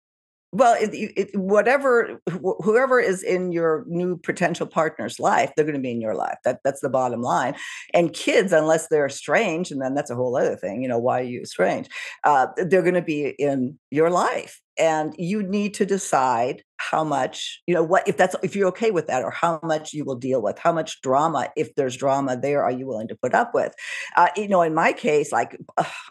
[0.52, 5.76] Well, it, it, whatever, wh- whoever is in your new potential partner's life, they're going
[5.76, 6.38] to be in your life.
[6.46, 7.56] That that's the bottom line.
[7.94, 10.82] And kids, unless they're strange, and then that's a whole other thing.
[10.82, 11.90] You know, why are you strange?
[12.24, 17.62] Uh, they're going to be in your life, and you need to decide how much
[17.68, 20.16] you know what if that's if you're okay with that or how much you will
[20.16, 23.54] deal with how much drama if there's drama there are you willing to put up
[23.54, 23.74] with?
[24.16, 25.58] Uh, you know in my case like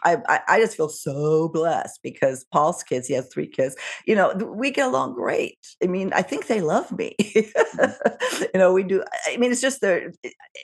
[0.03, 4.33] I, I just feel so blessed because paul's kids he has three kids you know
[4.33, 5.57] we get along great.
[5.83, 7.15] I mean i think they love me.
[7.75, 8.43] Mm-hmm.
[8.53, 10.13] you know we do i mean it's just the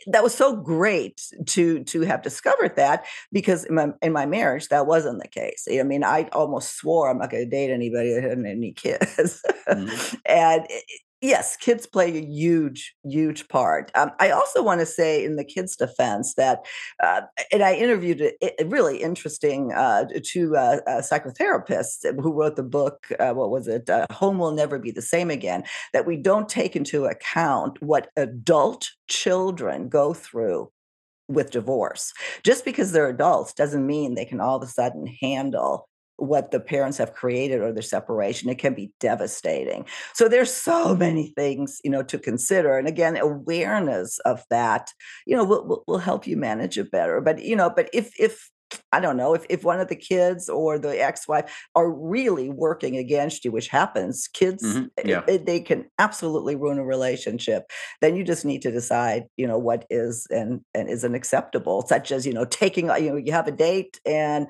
[0.08, 4.68] that was so great to to have discovered that because in my, in my marriage
[4.70, 5.68] that wasn't the case.
[5.70, 9.41] I mean i almost swore i'm not going to date anybody that had any kids
[9.69, 10.65] mm-hmm and
[11.21, 13.91] yes, kids play a huge, huge part.
[13.95, 16.65] Um, I also want to say, in the kids' defense, that,
[17.02, 17.21] uh,
[17.52, 22.63] and I interviewed a, a really interesting uh, two uh, uh psychotherapists who wrote the
[22.63, 23.08] book.
[23.19, 23.89] Uh, what was it?
[23.89, 25.63] Uh, Home will never be the same again.
[25.93, 30.71] That we don't take into account what adult children go through
[31.28, 32.12] with divorce.
[32.43, 35.88] Just because they're adults doesn't mean they can all of a sudden handle
[36.22, 40.96] what the parents have created or their separation it can be devastating so there's so
[40.96, 44.92] many things you know to consider and again awareness of that
[45.26, 48.50] you know will, will, help you manage it better but you know but if if
[48.94, 52.96] I don't know if, if one of the kids or the ex-wife are really working
[52.96, 54.89] against you, which happens, kids Mhm.
[54.98, 55.24] it- Yeah.
[55.28, 57.70] it- they can absolutely ruin a relationship.
[58.00, 62.14] Then you just need to decide, you know, what is and and isn't acceptable, such
[62.14, 64.48] as you know taking you know you have a date and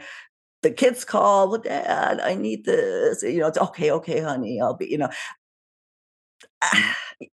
[0.61, 3.23] the kids call, well, Dad, I need this.
[3.23, 4.87] You know, it's okay, okay, honey, I'll be.
[4.87, 5.09] You know,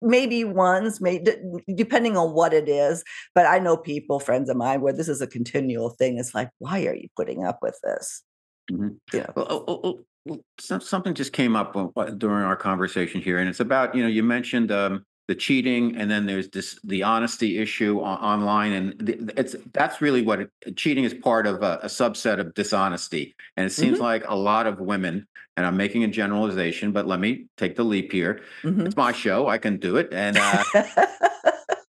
[0.03, 1.33] maybe once, maybe
[1.75, 3.05] depending on what it is.
[3.35, 6.19] But I know people, friends of mine, where this is a continual thing.
[6.19, 8.23] It's like, why are you putting up with this?
[8.71, 8.97] Mhm.
[9.13, 10.41] You know, Well, oh, oh, oh,
[10.81, 14.23] something just came up uh, during our conversation here, and it's about you know you
[14.23, 19.33] mentioned um, the cheating, and then there's this the honesty issue on, online, and the,
[19.37, 23.67] it's that's really what it, cheating is part of a, a subset of dishonesty, and
[23.67, 24.03] it seems Mhm.
[24.03, 25.27] like a lot of women,
[25.57, 28.41] and I'm making a generalization, but let me take the leap here.
[28.65, 28.87] Mhm.
[28.87, 30.65] It's my show, I can do it, and uh,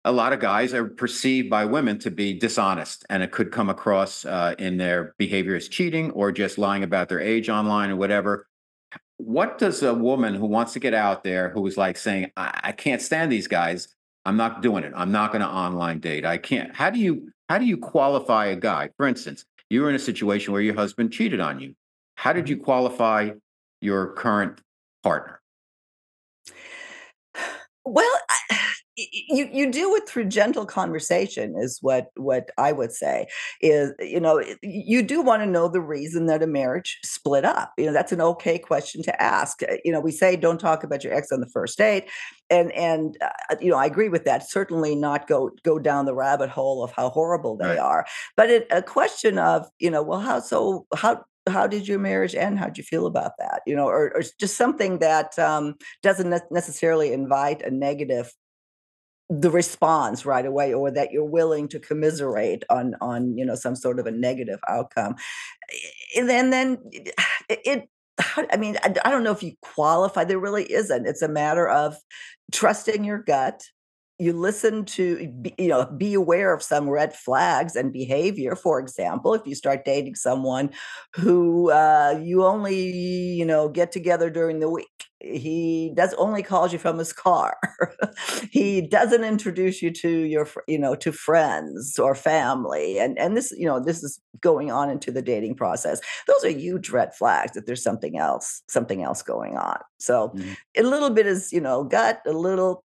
[0.05, 3.69] a lot of guys are perceived by women to be dishonest and it could come
[3.69, 7.95] across uh, in their behavior as cheating or just lying about their age online or
[7.95, 8.47] whatever
[9.17, 12.59] what does a woman who wants to get out there who is like saying I,
[12.65, 13.87] I can't stand these guys
[14.25, 14.93] i'm not doing it.
[14.95, 16.25] I'm not going to online date.
[16.25, 16.75] I can't.
[16.75, 18.89] How do you how do you qualify a guy?
[18.97, 21.75] For instance you were in a situation where your husband cheated on you.
[22.15, 22.65] How did you mm-hmm.
[22.65, 23.31] qualify
[23.81, 24.61] your current
[25.03, 25.41] partner?
[27.83, 28.59] Well, I,
[28.97, 33.27] you you do it through gentle conversation is what what I would say
[33.61, 37.73] is you know you do want to know the reason that a marriage split up.
[37.77, 39.61] You know that's an okay question to ask.
[39.63, 42.05] Uh, You know we say don't talk about your ex on the first date,
[42.49, 44.49] and and uh, you know I agree with that.
[44.49, 47.77] Certainly not go go down the rabbit hole of how horrible they Right.
[47.77, 48.05] are,
[48.37, 52.33] but it, a question of you know well how so how how did your marriage
[52.33, 52.57] end?
[52.59, 53.61] How'd you feel about that?
[53.67, 58.31] You know, or, or just something that um, doesn't ne- necessarily invite a negative
[59.29, 63.75] the response right away or that you're willing to commiserate on on you know some
[63.75, 65.15] sort of a negative outcome.
[65.71, 67.13] Eh, and then then it,
[67.47, 67.89] it
[68.51, 71.07] i mean I, I don't know if you qualify there really isn't.
[71.07, 71.97] It's a matter of
[72.51, 73.63] trusting your gut
[74.19, 78.55] you listen to you know be aware of some red flags and behavior.
[78.55, 80.71] For example if you start dating someone
[81.15, 86.71] who uh, you only you know get together during the week he does only calls
[86.73, 87.57] you from his car.
[88.51, 93.51] He doesn't introduce you to your you know to friends or family and and this
[93.57, 95.99] you know this is going on into the dating process.
[96.27, 99.79] Those are huge red flags that there's something else something else going on.
[99.99, 100.55] So Mhm.
[100.77, 102.84] a little bit is you know gut a little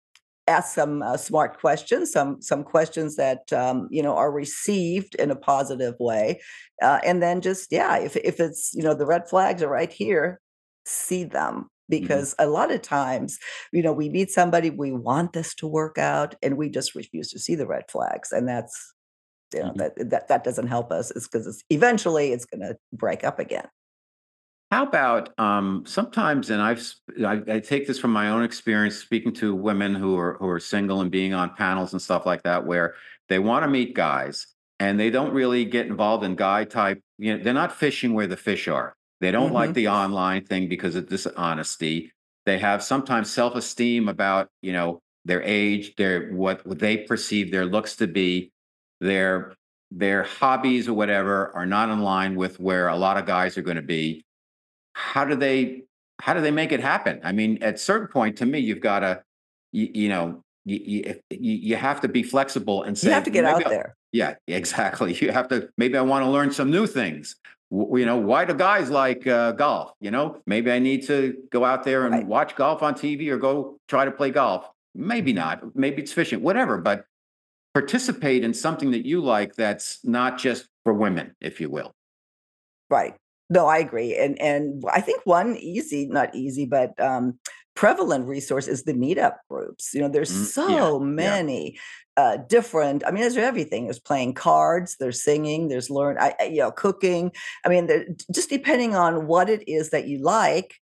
[0.47, 5.31] ask some uh, smart questions some some questions that um, you know are received in
[5.31, 6.39] a positive way
[6.81, 9.91] uh, and then just yeah if, if it's you know the red flags are right
[9.93, 10.39] here
[10.85, 11.67] see them.
[11.89, 13.37] Because a lot of times
[13.71, 17.29] you know we meet somebody we want this to work out and we just refuse
[17.31, 18.93] to see the red flags and that's
[19.53, 19.77] you know Mhm.
[19.77, 21.11] that that that doesn't help us.
[21.11, 23.67] It's because it's eventually it's going to break up again
[24.71, 26.83] How about um, sometimes, and I've
[27.25, 30.59] I, I take this from my own experience speaking to women who are who are
[30.59, 32.95] single and being on panels and stuff like that, where
[33.29, 34.47] they want to meet guys
[34.79, 37.01] and they don't really get involved in guy type.
[37.17, 38.93] You know, they're not fishing where the fish are.
[39.21, 39.73] They don't like Mhm.
[39.73, 42.11] the online thing because of dishonesty.
[42.45, 47.51] They have sometimes self esteem about you know their age, their what what they perceive
[47.51, 48.51] their looks to be,
[48.99, 49.55] their
[49.91, 53.61] their hobbies or whatever are not in line with where a lot of guys are
[53.61, 54.25] going to be
[54.97, 55.83] how do they
[56.19, 57.19] how do they make it happen?
[57.23, 59.21] I mean at certain point to me you've got to
[59.71, 60.79] you, you know you,
[61.29, 63.95] you, you have to be flexible and say you have to get out I'll- there.
[64.11, 65.13] Yeah exactly.
[65.13, 67.35] You have to maybe i want to learn some new things.
[67.71, 69.91] W- you know why do guys like uh, golf?
[70.01, 72.25] You know maybe i need to go out there and Right.
[72.25, 74.65] watch golf on tv or go try to play golf.
[74.95, 75.75] Maybe not.
[75.75, 77.05] Maybe it's fishing whatever but
[77.75, 81.91] participate in something that you like that's not just for women if you will.
[82.89, 83.13] Right.
[83.49, 84.15] No, I agree.
[84.15, 87.39] And and I think one easy, not easy, but um
[87.75, 89.93] prevalent resource is the meetup groups.
[89.93, 91.37] You know, there's Mm, so yeah, yeah.
[91.37, 91.77] many
[92.17, 93.85] uh different, I mean, there's everything.
[93.85, 97.31] There's playing cards, there's singing, there's learn I, I- you know, cooking.
[97.65, 100.75] I mean, just depending on what it is that you like,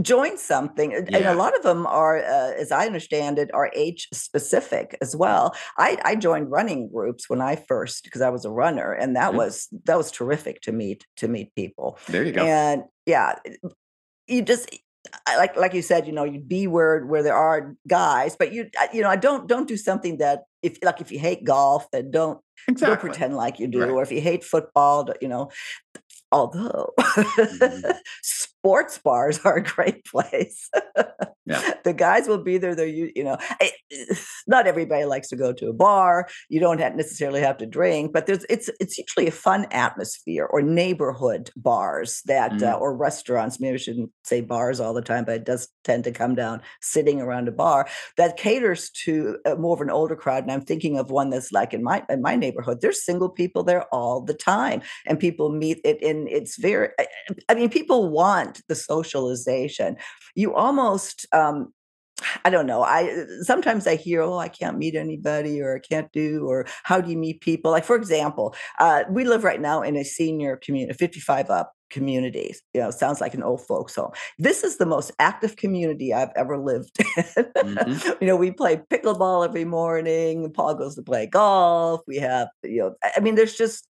[0.00, 3.70] join something and and a lot of them are uh, as i understand it are
[3.74, 8.44] age specific as well i i joined running groups when i first because i was
[8.44, 9.36] a runner and that Mhm.
[9.36, 13.34] was that was terrific to meet to meet people there you go and yeah
[14.26, 14.70] you just
[15.36, 18.70] like like you said you know you'd be where where there are guys but you
[18.94, 22.10] you know i don't don't do something that if like if you hate golf then
[22.10, 22.38] don't
[22.68, 23.90] exactly don't pretend like you do Right.
[23.90, 25.50] or if you hate football you know
[26.32, 27.98] although Mhm.
[28.60, 30.68] Sports bars are a great place.
[31.46, 31.74] yeah.
[31.82, 32.74] The guys will be there.
[32.74, 33.38] They're, you, you know,
[34.46, 36.28] not everybody likes to go to a bar.
[36.50, 40.44] You don't have necessarily have to drink, but there's, it's, it's usually a fun atmosphere
[40.44, 42.62] or neighborhood bars that, mm.
[42.62, 43.60] uh, or restaurants.
[43.60, 46.60] Maybe I shouldn't say bars all the time, but it does tend to come down
[46.82, 47.88] sitting around a bar
[48.18, 50.42] that caters to more of an older crowd.
[50.42, 53.64] And I'm thinking of one that's like in my, in my neighborhood, there's single people
[53.64, 56.02] there all the time and people meet it.
[56.02, 56.88] And it's very,
[57.48, 59.96] I mean, people want the socialization.
[60.34, 61.72] You almost, um,
[62.44, 62.82] I don't know.
[62.82, 67.00] I sometimes I hear, "Oh, I can't meet anybody," or "I can't do," or "How
[67.00, 70.56] do you meet people?" Like, for example, uh, we live right now in a senior
[70.56, 72.62] community, fifty-five up communities.
[72.74, 74.12] You know, sounds like an old folks home.
[74.38, 77.24] This is the most active community I've ever lived in.
[77.24, 78.08] Mm-hmm.
[78.20, 80.52] you know, we play pickleball every morning.
[80.52, 82.00] Paul goes to play golf.
[82.06, 83.86] We have, you know, I mean, there's just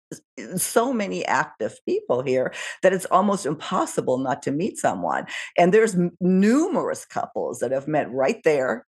[0.55, 5.25] so many active people here that it's almost impossible not to meet someone.
[5.57, 8.85] And there's m- numerous couples that have met right there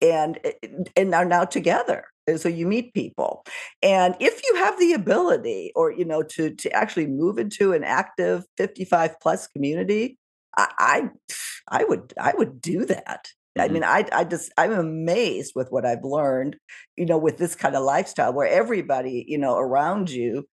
[0.00, 0.52] and eh,
[0.96, 2.04] and are now together
[2.36, 3.44] so you meet people
[3.82, 7.84] and if you have the ability or you know to to actually move into an
[7.84, 10.18] active 55 plus community
[10.56, 13.28] i i, I would i would do that
[13.58, 13.60] mm-hmm.
[13.60, 16.56] I mean, I I just I'm amazed with what I've learned,
[16.96, 20.46] you know, with this kind of lifestyle where everybody, you know, around you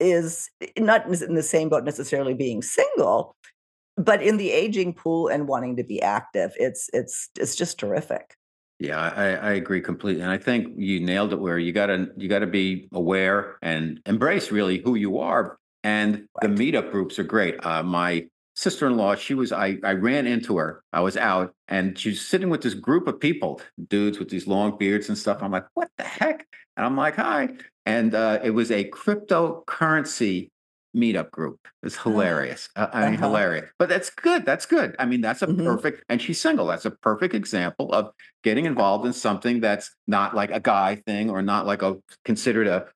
[0.00, 3.36] is eh, not in the same boat necessarily being single,
[3.96, 6.52] but in the aging pool and wanting to be active.
[6.56, 8.36] It's it's it's just terrific.
[8.78, 11.38] Yeah, I, I agree completely, and I think you nailed it.
[11.40, 15.58] Where you gotta you gotta be aware and embrace really who you are.
[15.84, 17.64] And the meetup groups are great.
[17.64, 20.82] Uh, my sister-in-law, she was I I ran into her.
[20.92, 24.76] I was out, and she's sitting with this group of people, dudes with these long
[24.76, 25.42] beards and stuff.
[25.42, 26.46] I'm like, what the heck?
[26.76, 27.50] And I'm like, hi.
[27.86, 30.48] And uh, it was a cryptocurrency
[30.94, 31.58] meetup group.
[31.82, 32.68] It's hilarious.
[32.76, 33.28] Uh, I mean, uh-huh.
[33.28, 33.70] hilarious.
[33.78, 34.46] But that's good.
[34.46, 34.94] That's good.
[34.98, 35.64] I mean, that's a mm-hmm.
[35.64, 36.66] perfect, and she's single.
[36.66, 41.30] That's a perfect example of getting involved in something that's not like a guy thing
[41.30, 42.86] or not like a considered a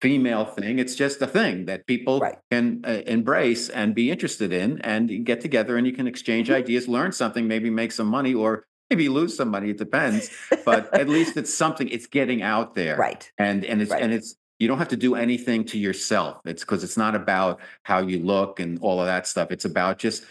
[0.00, 0.78] female thing.
[0.78, 2.38] It's just a thing that people right.
[2.50, 6.56] can uh, embrace and be interested in and get together and you can exchange mm-hmm.
[6.56, 9.70] ideas, learn something, maybe make some money or maybe lose some money.
[9.70, 10.30] It depends,
[10.64, 11.88] but at least it's something.
[11.88, 13.30] It's getting out there, right?
[13.38, 14.02] And and it's right.
[14.02, 16.38] and it's you don't have to do anything to yourself.
[16.44, 19.50] It's because it's not about how you look and all of that stuff.
[19.50, 20.24] It's about just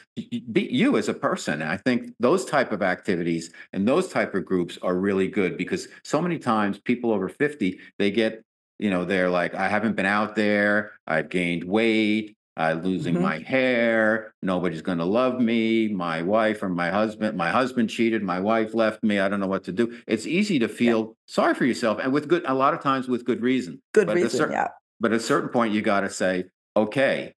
[0.51, 1.61] be you as a person.
[1.61, 5.57] And I think those type of activities and those type of groups are really good
[5.57, 8.43] because so many times people over 50, they get,
[8.79, 13.23] you know, they're like, I haven't been out there, I've gained weight, uh, losing mm-hmm.
[13.23, 14.33] my hair.
[14.41, 15.87] Nobody's going to love me.
[15.87, 18.23] My wife or my husband, my husband cheated.
[18.23, 19.19] My wife left me.
[19.19, 19.97] I don't know what to do.
[20.07, 21.13] It's easy to feel yeah.
[21.27, 23.81] sorry for yourself, and with good, a lot of times with good reason.
[23.93, 24.69] Good but reason, certain, yeah.
[24.99, 26.45] But at a certain point, you got to say,
[26.75, 27.35] okay,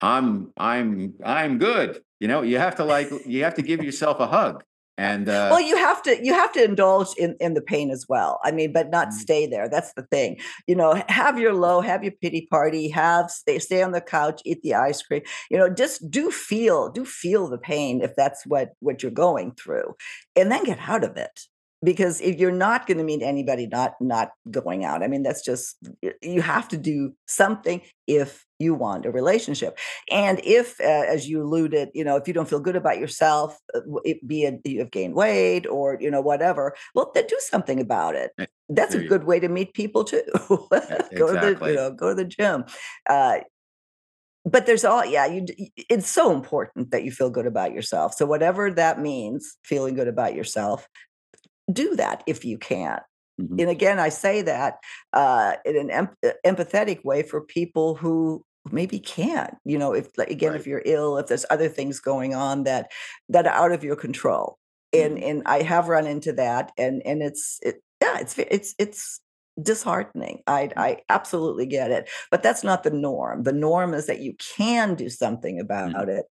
[0.00, 2.02] I'm, I'm, I'm good.
[2.20, 4.64] You know, you have to like, you have to give yourself a hug
[4.96, 8.06] and uh, well you have to you have to indulge in in the pain as
[8.08, 8.40] well.
[8.44, 9.18] I mean but not mm-hmm.
[9.18, 9.68] stay there.
[9.68, 10.38] That's the thing.
[10.66, 14.40] You know have your low have your pity party have stay stay on the couch
[14.44, 15.22] eat the ice cream.
[15.50, 19.52] You know just do feel do feel the pain if that's what what you're going
[19.52, 19.94] through
[20.36, 21.40] and then get out of it
[21.84, 25.44] because if you're not going to meet anybody not not going out i mean that's
[25.44, 25.76] just
[26.22, 29.78] you have to do something if you want a relationship.
[30.10, 33.58] And if uh, as you alluded you know if you don't feel good about yourself
[33.74, 37.80] uh, it, be it you've gained weight or you know whatever well then do something
[37.80, 38.32] about it.
[38.38, 40.22] Eh, that's a good way to meet people too.
[40.48, 42.64] Go to the you know go to the gym
[43.08, 43.38] uh,
[44.44, 45.46] but there's all yeah you
[45.88, 48.14] it's so important that you feel good about yourself.
[48.14, 50.88] So whatever that means feeling good about yourself
[51.72, 53.00] do that if you can.
[53.40, 53.60] Mm-hmm.
[53.60, 54.78] And again, I say that
[55.12, 59.54] uh, in an em- uh, empathetic way for people who maybe can't.
[59.64, 60.60] You know, if again, right.
[60.60, 62.90] if you're ill, if there's other things going on that
[63.28, 64.58] that are out of your control,
[64.94, 65.14] mm-hmm.
[65.14, 69.20] and and I have run into that, and and it's it, yeah, it's it's it's
[69.60, 70.42] disheartening.
[70.46, 70.72] I mm.
[70.76, 73.42] I absolutely get it, but that's not the norm.
[73.42, 75.64] The norm is that you can do something mm-hmm.
[75.64, 76.18] about mm-hmm.
[76.18, 76.26] it,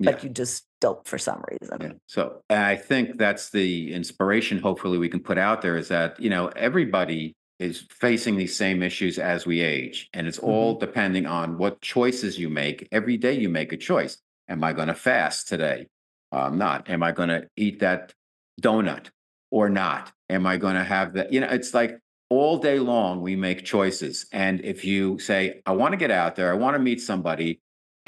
[0.00, 0.28] but yeah.
[0.28, 1.78] you just don't for some reason.
[1.80, 1.92] Yeah.
[2.06, 4.58] So I think that's the inspiration.
[4.58, 8.82] Hopefully, we can put out there is that you know everybody is facing these same
[8.82, 10.80] issues as we age, and it's all mm-hmm.
[10.80, 12.88] depending on what choices you make.
[12.90, 14.18] Every day, you make a choice.
[14.48, 15.86] Am I going to fast today?
[16.32, 16.88] I'm not.
[16.88, 18.14] Am I going to eat that
[18.60, 19.08] donut
[19.50, 20.12] or not?
[20.28, 21.32] Am I going to have that?
[21.32, 21.98] You know, it's like
[22.30, 24.26] all day long we make choices.
[24.32, 27.60] And if you say, I want to get out there, I want to meet somebody,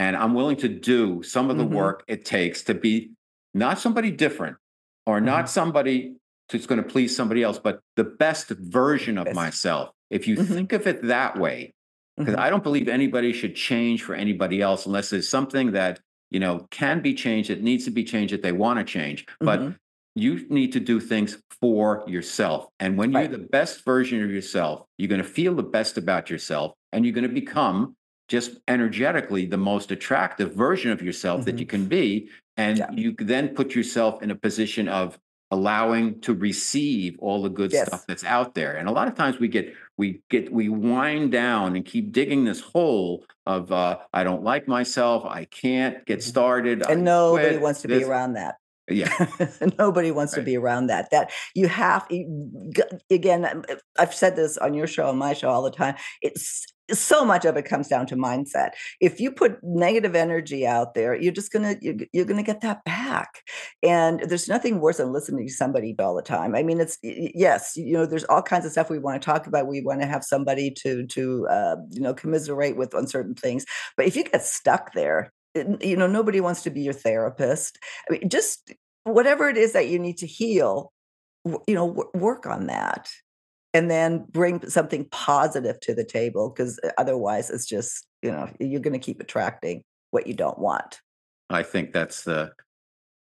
[0.03, 1.75] and I'm willing to do some of the mm-hmm.
[1.75, 3.13] work it takes to be
[3.55, 4.57] not somebody different
[5.07, 5.27] or mm-hmm.
[5.27, 6.17] not somebody
[6.51, 9.91] who's going to please somebody else, but the best version of myself.
[10.11, 10.53] If you mm-hmm.
[10.53, 11.73] think of it that way,
[12.17, 12.43] because mm-hmm.
[12.43, 16.01] I don't believe anybody should change for anybody else unless there's something that
[16.33, 17.51] you know, can be changed.
[17.51, 19.27] It needs to be changed that they want to change.
[19.39, 19.77] But Mhm.
[20.15, 22.69] you need to do things for yourself.
[22.81, 23.29] And when Right.
[23.29, 27.05] you're the best version of yourself, you're going to feel the best about yourself and
[27.05, 27.97] you're going to become
[28.33, 31.61] just energetically the most attractive version of yourself that Mhm.
[31.61, 32.31] you can be.
[32.57, 32.91] And Yeah.
[32.93, 35.19] you then put yourself in a position of
[35.51, 37.89] allowing to receive all the good Yes.
[37.89, 38.73] stuff that's out there.
[38.79, 42.45] And a lot of times we get we get we wind down and keep digging
[42.47, 46.23] this hole of uh, I don't like myself, I can't get Mhm.
[46.23, 46.83] started.
[46.87, 48.55] I and nobody quit, wants to be around that.
[48.91, 49.13] Yeah.
[49.79, 51.09] Nobody wants to be around that.
[51.13, 52.03] That you have
[53.11, 53.45] again.
[53.45, 53.65] um,
[53.99, 55.95] I've said this on your show, on my show, all the time.
[56.21, 58.71] It's so much of it comes down to mindset.
[59.01, 63.43] If you put negative energy out there, you're just gonna you're, gonna get that back.
[63.83, 66.55] And there's nothing worse than listening to somebody all the time.
[66.55, 69.47] I mean, it's yes, you know, there's all kinds of stuff we want to talk
[69.47, 69.67] about.
[69.67, 73.65] We want to have somebody to to uh, you know commiserate with on certain things.
[73.97, 77.79] But if you get stuck there, you know, nobody wants to be your therapist.
[78.09, 78.73] I mean, just
[79.05, 80.93] whatever it is that you need to heal,
[81.45, 83.11] you know, work on that,
[83.75, 86.51] and then bring something positive to the table.
[86.51, 91.01] Because otherwise, it's just you know you're going to keep attracting what you don't want.
[91.51, 92.53] I think that's the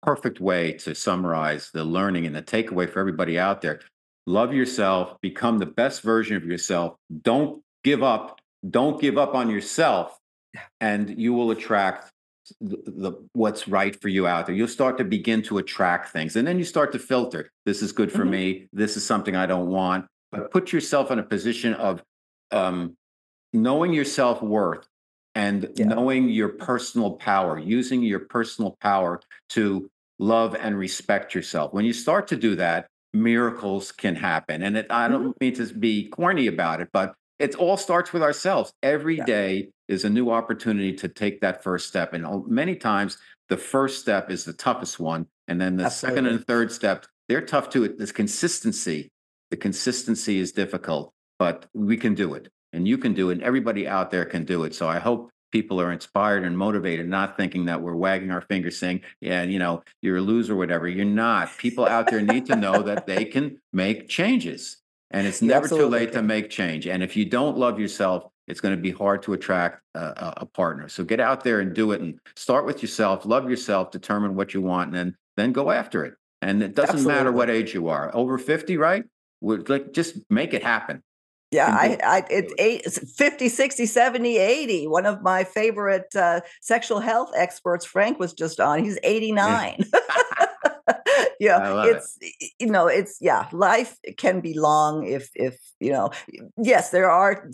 [0.04, 3.82] perfect way to summarize the learning and the takeaway for everybody out there.
[4.26, 6.96] Love yourself, become the best version of yourself.
[7.22, 8.40] Don't give up.
[8.70, 10.18] Don't give up on yourself,
[10.82, 12.12] and you will attract
[12.60, 14.56] the, the what's right for you out there.
[14.56, 17.50] You'll start to begin to attract things, and then you start to filter.
[17.66, 18.30] This is good for Mhm.
[18.30, 18.68] me.
[18.74, 20.06] This is something I don't want.
[20.32, 22.04] But put yourself in a position of
[22.52, 22.96] um,
[23.54, 24.88] knowing your self worth
[25.36, 25.86] and Yeah.
[25.88, 31.74] knowing your personal power, using your personal power to love and respect yourself.
[31.74, 34.64] When you start to do that, miracles can happen.
[34.64, 38.24] And it, I don't mean to be corny about it, but it all starts with
[38.24, 38.74] ourselves.
[38.82, 39.26] Every Yeah.
[39.26, 42.14] day is a new opportunity to take that first step.
[42.14, 43.18] And oh, many times,
[43.50, 45.28] the first step is the toughest one.
[45.48, 47.88] And then the second and third step, they're tough too.
[47.88, 49.10] This consistency,
[49.52, 52.50] the consistency is difficult, but we can do it.
[52.74, 53.34] And you can do it.
[53.34, 54.76] And everybody out there can do it.
[54.76, 58.78] So I hope people are inspired and motivated, not thinking that we're wagging our fingers
[58.78, 60.88] saying, yeah, you know, you're a loser or whatever.
[60.88, 61.58] You're not.
[61.58, 64.78] People out there need to know that they can make changes.
[65.12, 66.86] And it's You never too absolutely late to make change.
[66.86, 70.46] And if you don't love yourself, it's going to be hard to attract a, a,
[70.46, 70.88] partner.
[70.88, 74.54] So get out there and do it and start with yourself, love yourself, determine what
[74.54, 76.16] you want, and then then go after it.
[76.42, 78.14] And it doesn't matter what age you are.
[78.16, 79.04] Over 50, right?
[79.42, 81.04] Would like just make it happen.
[81.52, 81.98] Yeah, I.
[82.04, 84.88] I, it's eight, 50, 60, 70, 80.
[84.88, 88.84] One of my favorite uh, sexual health experts, Frank, was just on.
[88.84, 89.86] He's 89.
[91.40, 91.98] yeah, I love it.
[91.98, 92.18] it's,
[92.60, 96.12] you know, it's, yeah, life can be long if, if, you know,
[96.58, 97.50] yes, there are,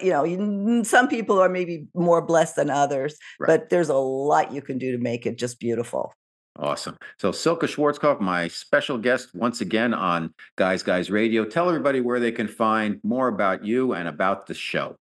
[0.00, 3.46] you know, some people are maybe more blessed than others, Right.
[3.46, 6.14] but there's a lot you can do to make it just beautiful.
[6.56, 6.96] Awesome.
[7.18, 11.44] So Silke Schwarzkopf, my special guest once again on Guys Guys Radio.
[11.44, 14.96] Tell everybody where they can find more about you and about the show.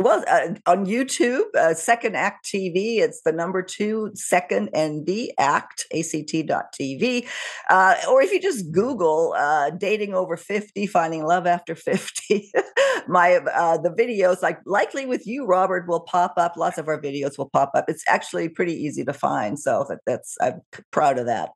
[0.00, 5.30] Well, uh, on YouTube, uh, Second Act TV, it's the number two second and the
[5.38, 7.28] act, act.tv.
[7.68, 12.50] Uh, or if you just Google uh, dating over 50, finding love after 50,
[13.08, 16.56] my uh, the videos, like likely with you, Robert, will pop up.
[16.56, 17.84] Lots of our videos will pop up.
[17.86, 19.58] It's actually pretty easy to find.
[19.58, 21.50] So that, that's, I'm proud of that.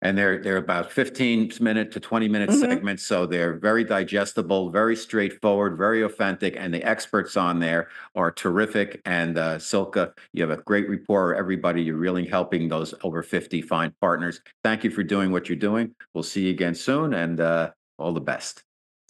[0.00, 2.60] And they're they're about 15 minute to 20 minute Mhm.
[2.60, 3.02] segments.
[3.04, 6.54] So they're very digestible, very straightforward, very authentic.
[6.56, 9.00] And the experts on there are terrific.
[9.04, 11.34] And uh, Silke, you have a great rapport.
[11.34, 14.40] Everybody, you're really helping those over 50 find partners.
[14.62, 15.94] Thank you for doing what you're doing.
[16.14, 18.62] We'll see you again soon and uh, all the best.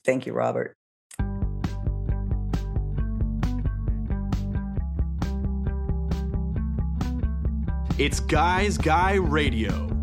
[0.07, 0.75] Thank you, Robert.
[7.99, 9.98] It's Guys Guy Radio.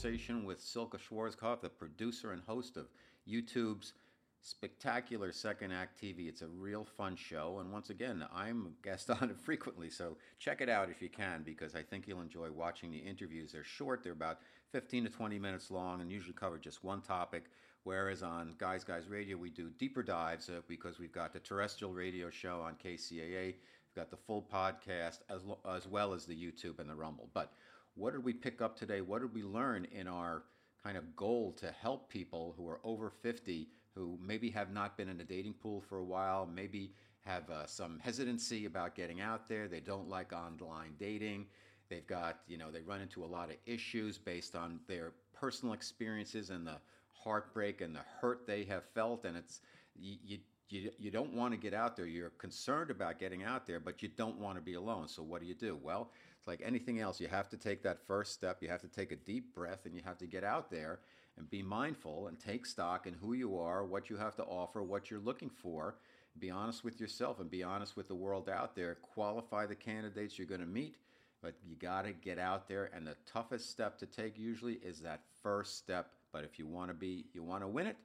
[0.00, 2.86] Conversation with Silke Schwarzkopf, the producer and host of
[3.28, 3.92] YouTube's
[4.40, 6.26] spectacular Second Act TV.
[6.26, 10.16] It's a real fun show, and once again, I'm a guest on it frequently, so
[10.38, 13.52] check it out if you can, because I think you'll enjoy watching the interviews.
[13.52, 14.38] They're short, they're about
[14.72, 17.50] 15 to 20 minutes long, and usually cover just one topic.
[17.84, 21.92] Whereas on Guys Guys Radio, we do deeper dives uh, because we've got the terrestrial
[21.92, 26.34] radio show on KCAA, we've got the full podcast as, lo- as well as the
[26.34, 27.28] YouTube and the Rumble.
[27.34, 27.52] But
[28.00, 29.02] what did we pick up today?
[29.02, 30.44] What did we learn in our
[30.82, 35.10] kind of goal to help people who are over 50 who maybe have not been
[35.10, 39.46] in a dating pool for a while, maybe have uh, some hesitancy about getting out
[39.48, 41.44] there, they don't like online dating.
[41.90, 45.74] They've got, you know, they run into a lot of issues based on their personal
[45.74, 46.78] experiences and the
[47.12, 49.26] heartbreak and the hurt they have felt.
[49.26, 49.60] And it's,
[49.94, 50.38] you, you
[50.70, 52.06] you, you don't want to get out there.
[52.06, 55.08] You're concerned about getting out there, but you don't want to be alone.
[55.08, 55.78] So what do you do?
[55.82, 57.20] Well, it's like anything else.
[57.20, 58.62] You have to take that first step.
[58.62, 61.00] You have to take a deep breath and you have to get out there
[61.36, 64.82] and be mindful and take stock in who you are, what you have to offer,
[64.82, 65.96] what you're looking for.
[66.38, 68.94] Be honest with yourself and be honest with the world out there.
[68.94, 70.96] Qualify the candidates you're going to meet,
[71.42, 72.88] but you got to get out there.
[72.94, 76.12] And the toughest step to take usually is that first step.
[76.32, 77.96] But if you want to be, you want to win it,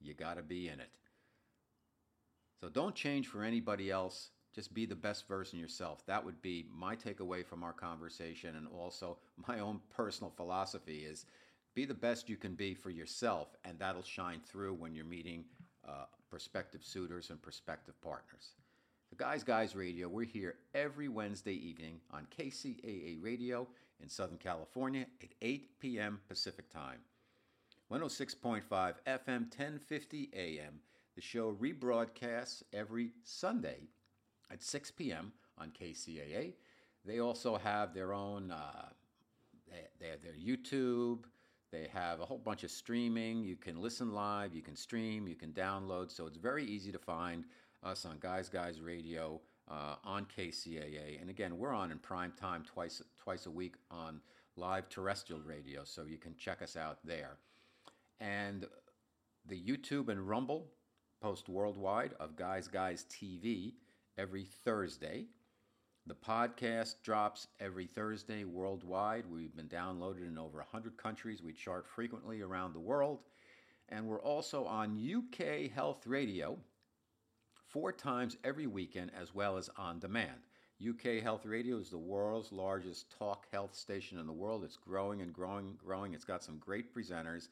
[0.00, 0.88] you got to be in it.
[2.58, 4.30] So don't change for anybody else.
[4.54, 6.04] Just be the best version yourself.
[6.06, 11.26] That would be my takeaway from our conversation, and also my own personal philosophy is
[11.74, 15.44] be the best you can be for yourself, and that'll shine through when you're meeting
[15.88, 18.54] uh, prospective suitors and prospective partners.
[19.10, 23.66] The Guys Guys Radio, we're here every Wednesday evening on KCAA Radio
[24.00, 26.20] in Southern California at 8 p.m.
[26.28, 26.98] Pacific Time.
[27.90, 30.80] 106.5 FM, 1050 AM.
[31.16, 33.80] The show rebroadcasts every Sunday
[34.50, 35.32] at 6 p.m.
[35.58, 36.54] on KCAA.
[37.04, 38.88] They also have their own, uh,
[39.68, 41.24] they, they have their YouTube.
[41.72, 43.44] They have a whole bunch of streaming.
[43.44, 46.10] You can listen live, you can stream, you can download.
[46.10, 47.44] So it's very easy to find
[47.82, 49.40] us on Guys Guys Radio
[49.70, 51.20] uh, on KCAA.
[51.20, 54.20] And again, we're on in prime time twice twice a week on
[54.56, 57.38] live terrestrial radio, so you can check us out there.
[58.18, 58.66] And
[59.46, 60.66] the YouTube and Rumble
[61.22, 63.74] post worldwide of Guys Guys TV
[64.20, 65.24] every Thursday.
[66.06, 69.24] The podcast drops every Thursday worldwide.
[69.24, 71.42] We've been downloaded in over 100 countries.
[71.42, 73.20] We chart frequently around the world.
[73.88, 76.58] And we're also on UK Health Radio
[77.68, 80.40] four times every weekend, as well as on demand.
[80.86, 84.64] UK Health Radio is the world's largest talk health station in the world.
[84.64, 86.12] It's growing and growing, growing.
[86.12, 87.48] It's got some great presenters.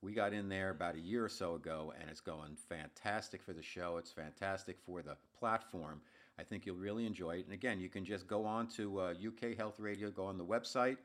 [0.00, 3.52] We got in there about a year or so ago, and it's going fantastic for
[3.52, 3.96] the show.
[3.96, 6.00] It's fantastic for the platform.
[6.38, 7.46] I think you'll really enjoy it.
[7.46, 10.44] And again, you can just go on to uh, UK Health Radio, go on the
[10.44, 10.98] website,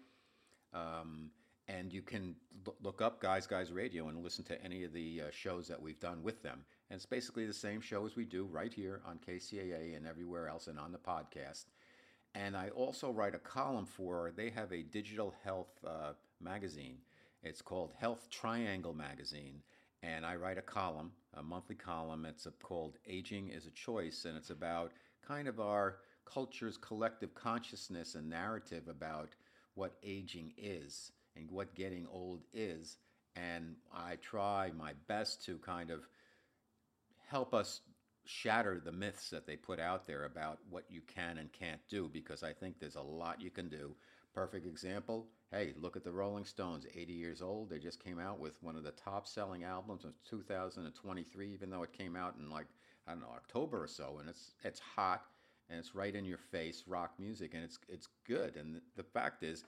[0.73, 1.31] um,
[1.67, 2.35] and you can
[2.67, 5.81] l- look up Guys Guys Radio and listen to any of the uh, shows that
[5.81, 6.63] we've done with them.
[6.91, 10.47] And it's basically the same show as we do right here on KCAA and everywhere
[10.47, 11.65] else and on the podcast.
[12.35, 16.97] And I also write a column for, they have a digital health uh, magazine
[17.43, 19.61] it's called Health Triangle Magazine,
[20.01, 22.25] and I write a column, a monthly column.
[22.25, 24.91] It's called Aging is a Choice, and it's about
[25.27, 29.35] kind of our culture's collective consciousness and narrative about
[29.75, 32.97] what aging is and what getting old is.
[33.35, 36.07] And I try my best to kind of
[37.27, 37.81] help us
[38.25, 42.09] shatter the myths that they put out there about what you can and can't do
[42.11, 43.95] because I think there's a lot you can do.
[44.33, 47.69] Perfect example hey, look at the Rolling Stones, 80 years old.
[47.69, 51.83] They just came out with one of the top selling albums of 2023, even though
[51.83, 52.65] it came out in like,
[53.07, 54.17] I don't know, October or so.
[54.19, 55.25] And it's, it's hot
[55.69, 58.55] and it's right in your face rock music and it's, it's good.
[58.55, 59.63] And the fact is,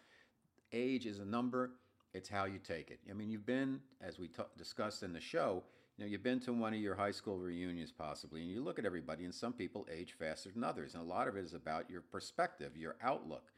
[0.73, 1.73] age is a number.
[2.15, 2.99] It's how you take it.
[3.07, 5.63] I mean, you've been, as we t- discussed in the show,
[5.97, 8.79] you know, you've been to one of your high school reunions possibly, and you look
[8.79, 10.93] at everybody, and some people age faster than others.
[10.93, 13.51] And a lot of it is about your perspective, your outlook.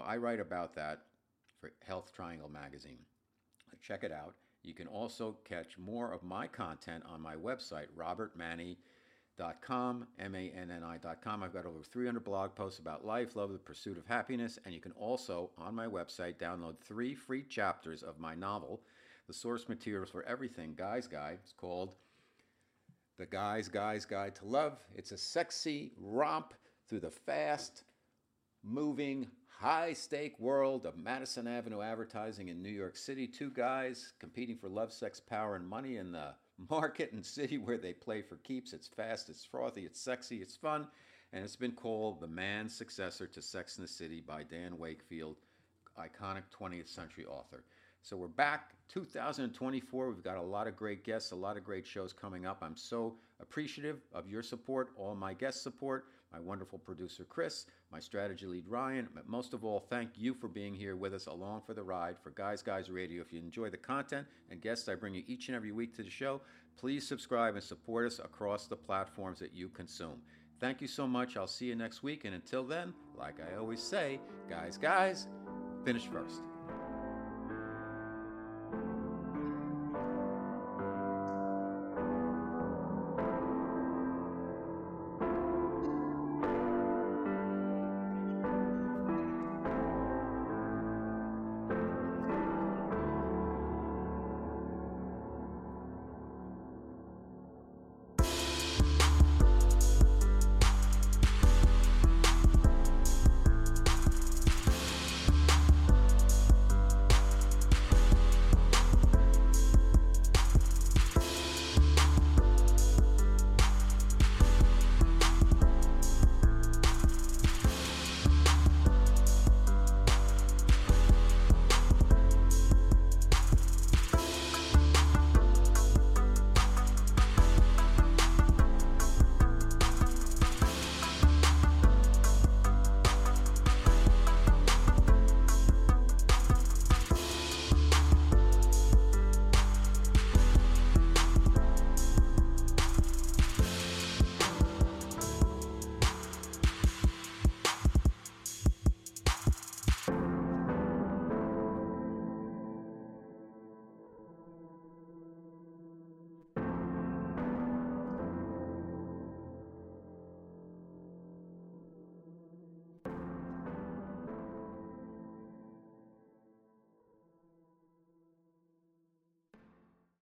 [0.00, 1.02] I write about that
[1.60, 2.98] for Health Triangle magazine.
[3.82, 4.34] Check it out.
[4.62, 11.42] You can also catch more of my content on my website, robertmanni.com, M-A-N-N-I.com.
[11.42, 14.80] I've got over 300 blog posts about life, love, the pursuit of happiness, and you
[14.80, 18.80] can also, on my website, download three free chapters of my novel,
[19.26, 21.40] the source materials for everything, Guy's Guide.
[21.42, 21.96] It's called
[23.18, 24.78] The Guy's Guy's Guide to Love.
[24.94, 26.54] It's a sexy romp
[26.88, 27.84] through the fast,
[28.62, 33.26] moving, high stake world of Madison Avenue advertising in New York City.
[33.26, 36.34] Two guys competing for love, sex, power, and money in the
[36.70, 38.72] market and city where they play for keeps.
[38.72, 40.86] It's fast, it's frothy, it's sexy, it's fun,
[41.32, 45.36] and it's been called the man's successor to Sex in the City by Dan Wakefield,
[45.98, 47.64] iconic 20th century author.
[48.02, 50.10] So we're back 2024.
[50.10, 52.58] We've got a lot of great guests, a lot of great shows coming up.
[52.60, 58.00] I'm so appreciative of your support, all my guest support, my wonderful producer Chris, my
[58.00, 59.08] strategy lead Ryan.
[59.14, 62.16] But most of all, thank you for being here with us along for the ride
[62.22, 63.22] for Guys Guys Radio.
[63.22, 66.02] If you enjoy the content and guests I bring you each and every week to
[66.02, 66.40] the show,
[66.76, 70.20] please subscribe and support us across the platforms that you consume.
[70.60, 71.36] Thank you so much.
[71.36, 72.24] I'll see you next week.
[72.24, 74.18] And until then, like I always say,
[74.48, 75.28] guys, guys,
[75.84, 76.53] finish first.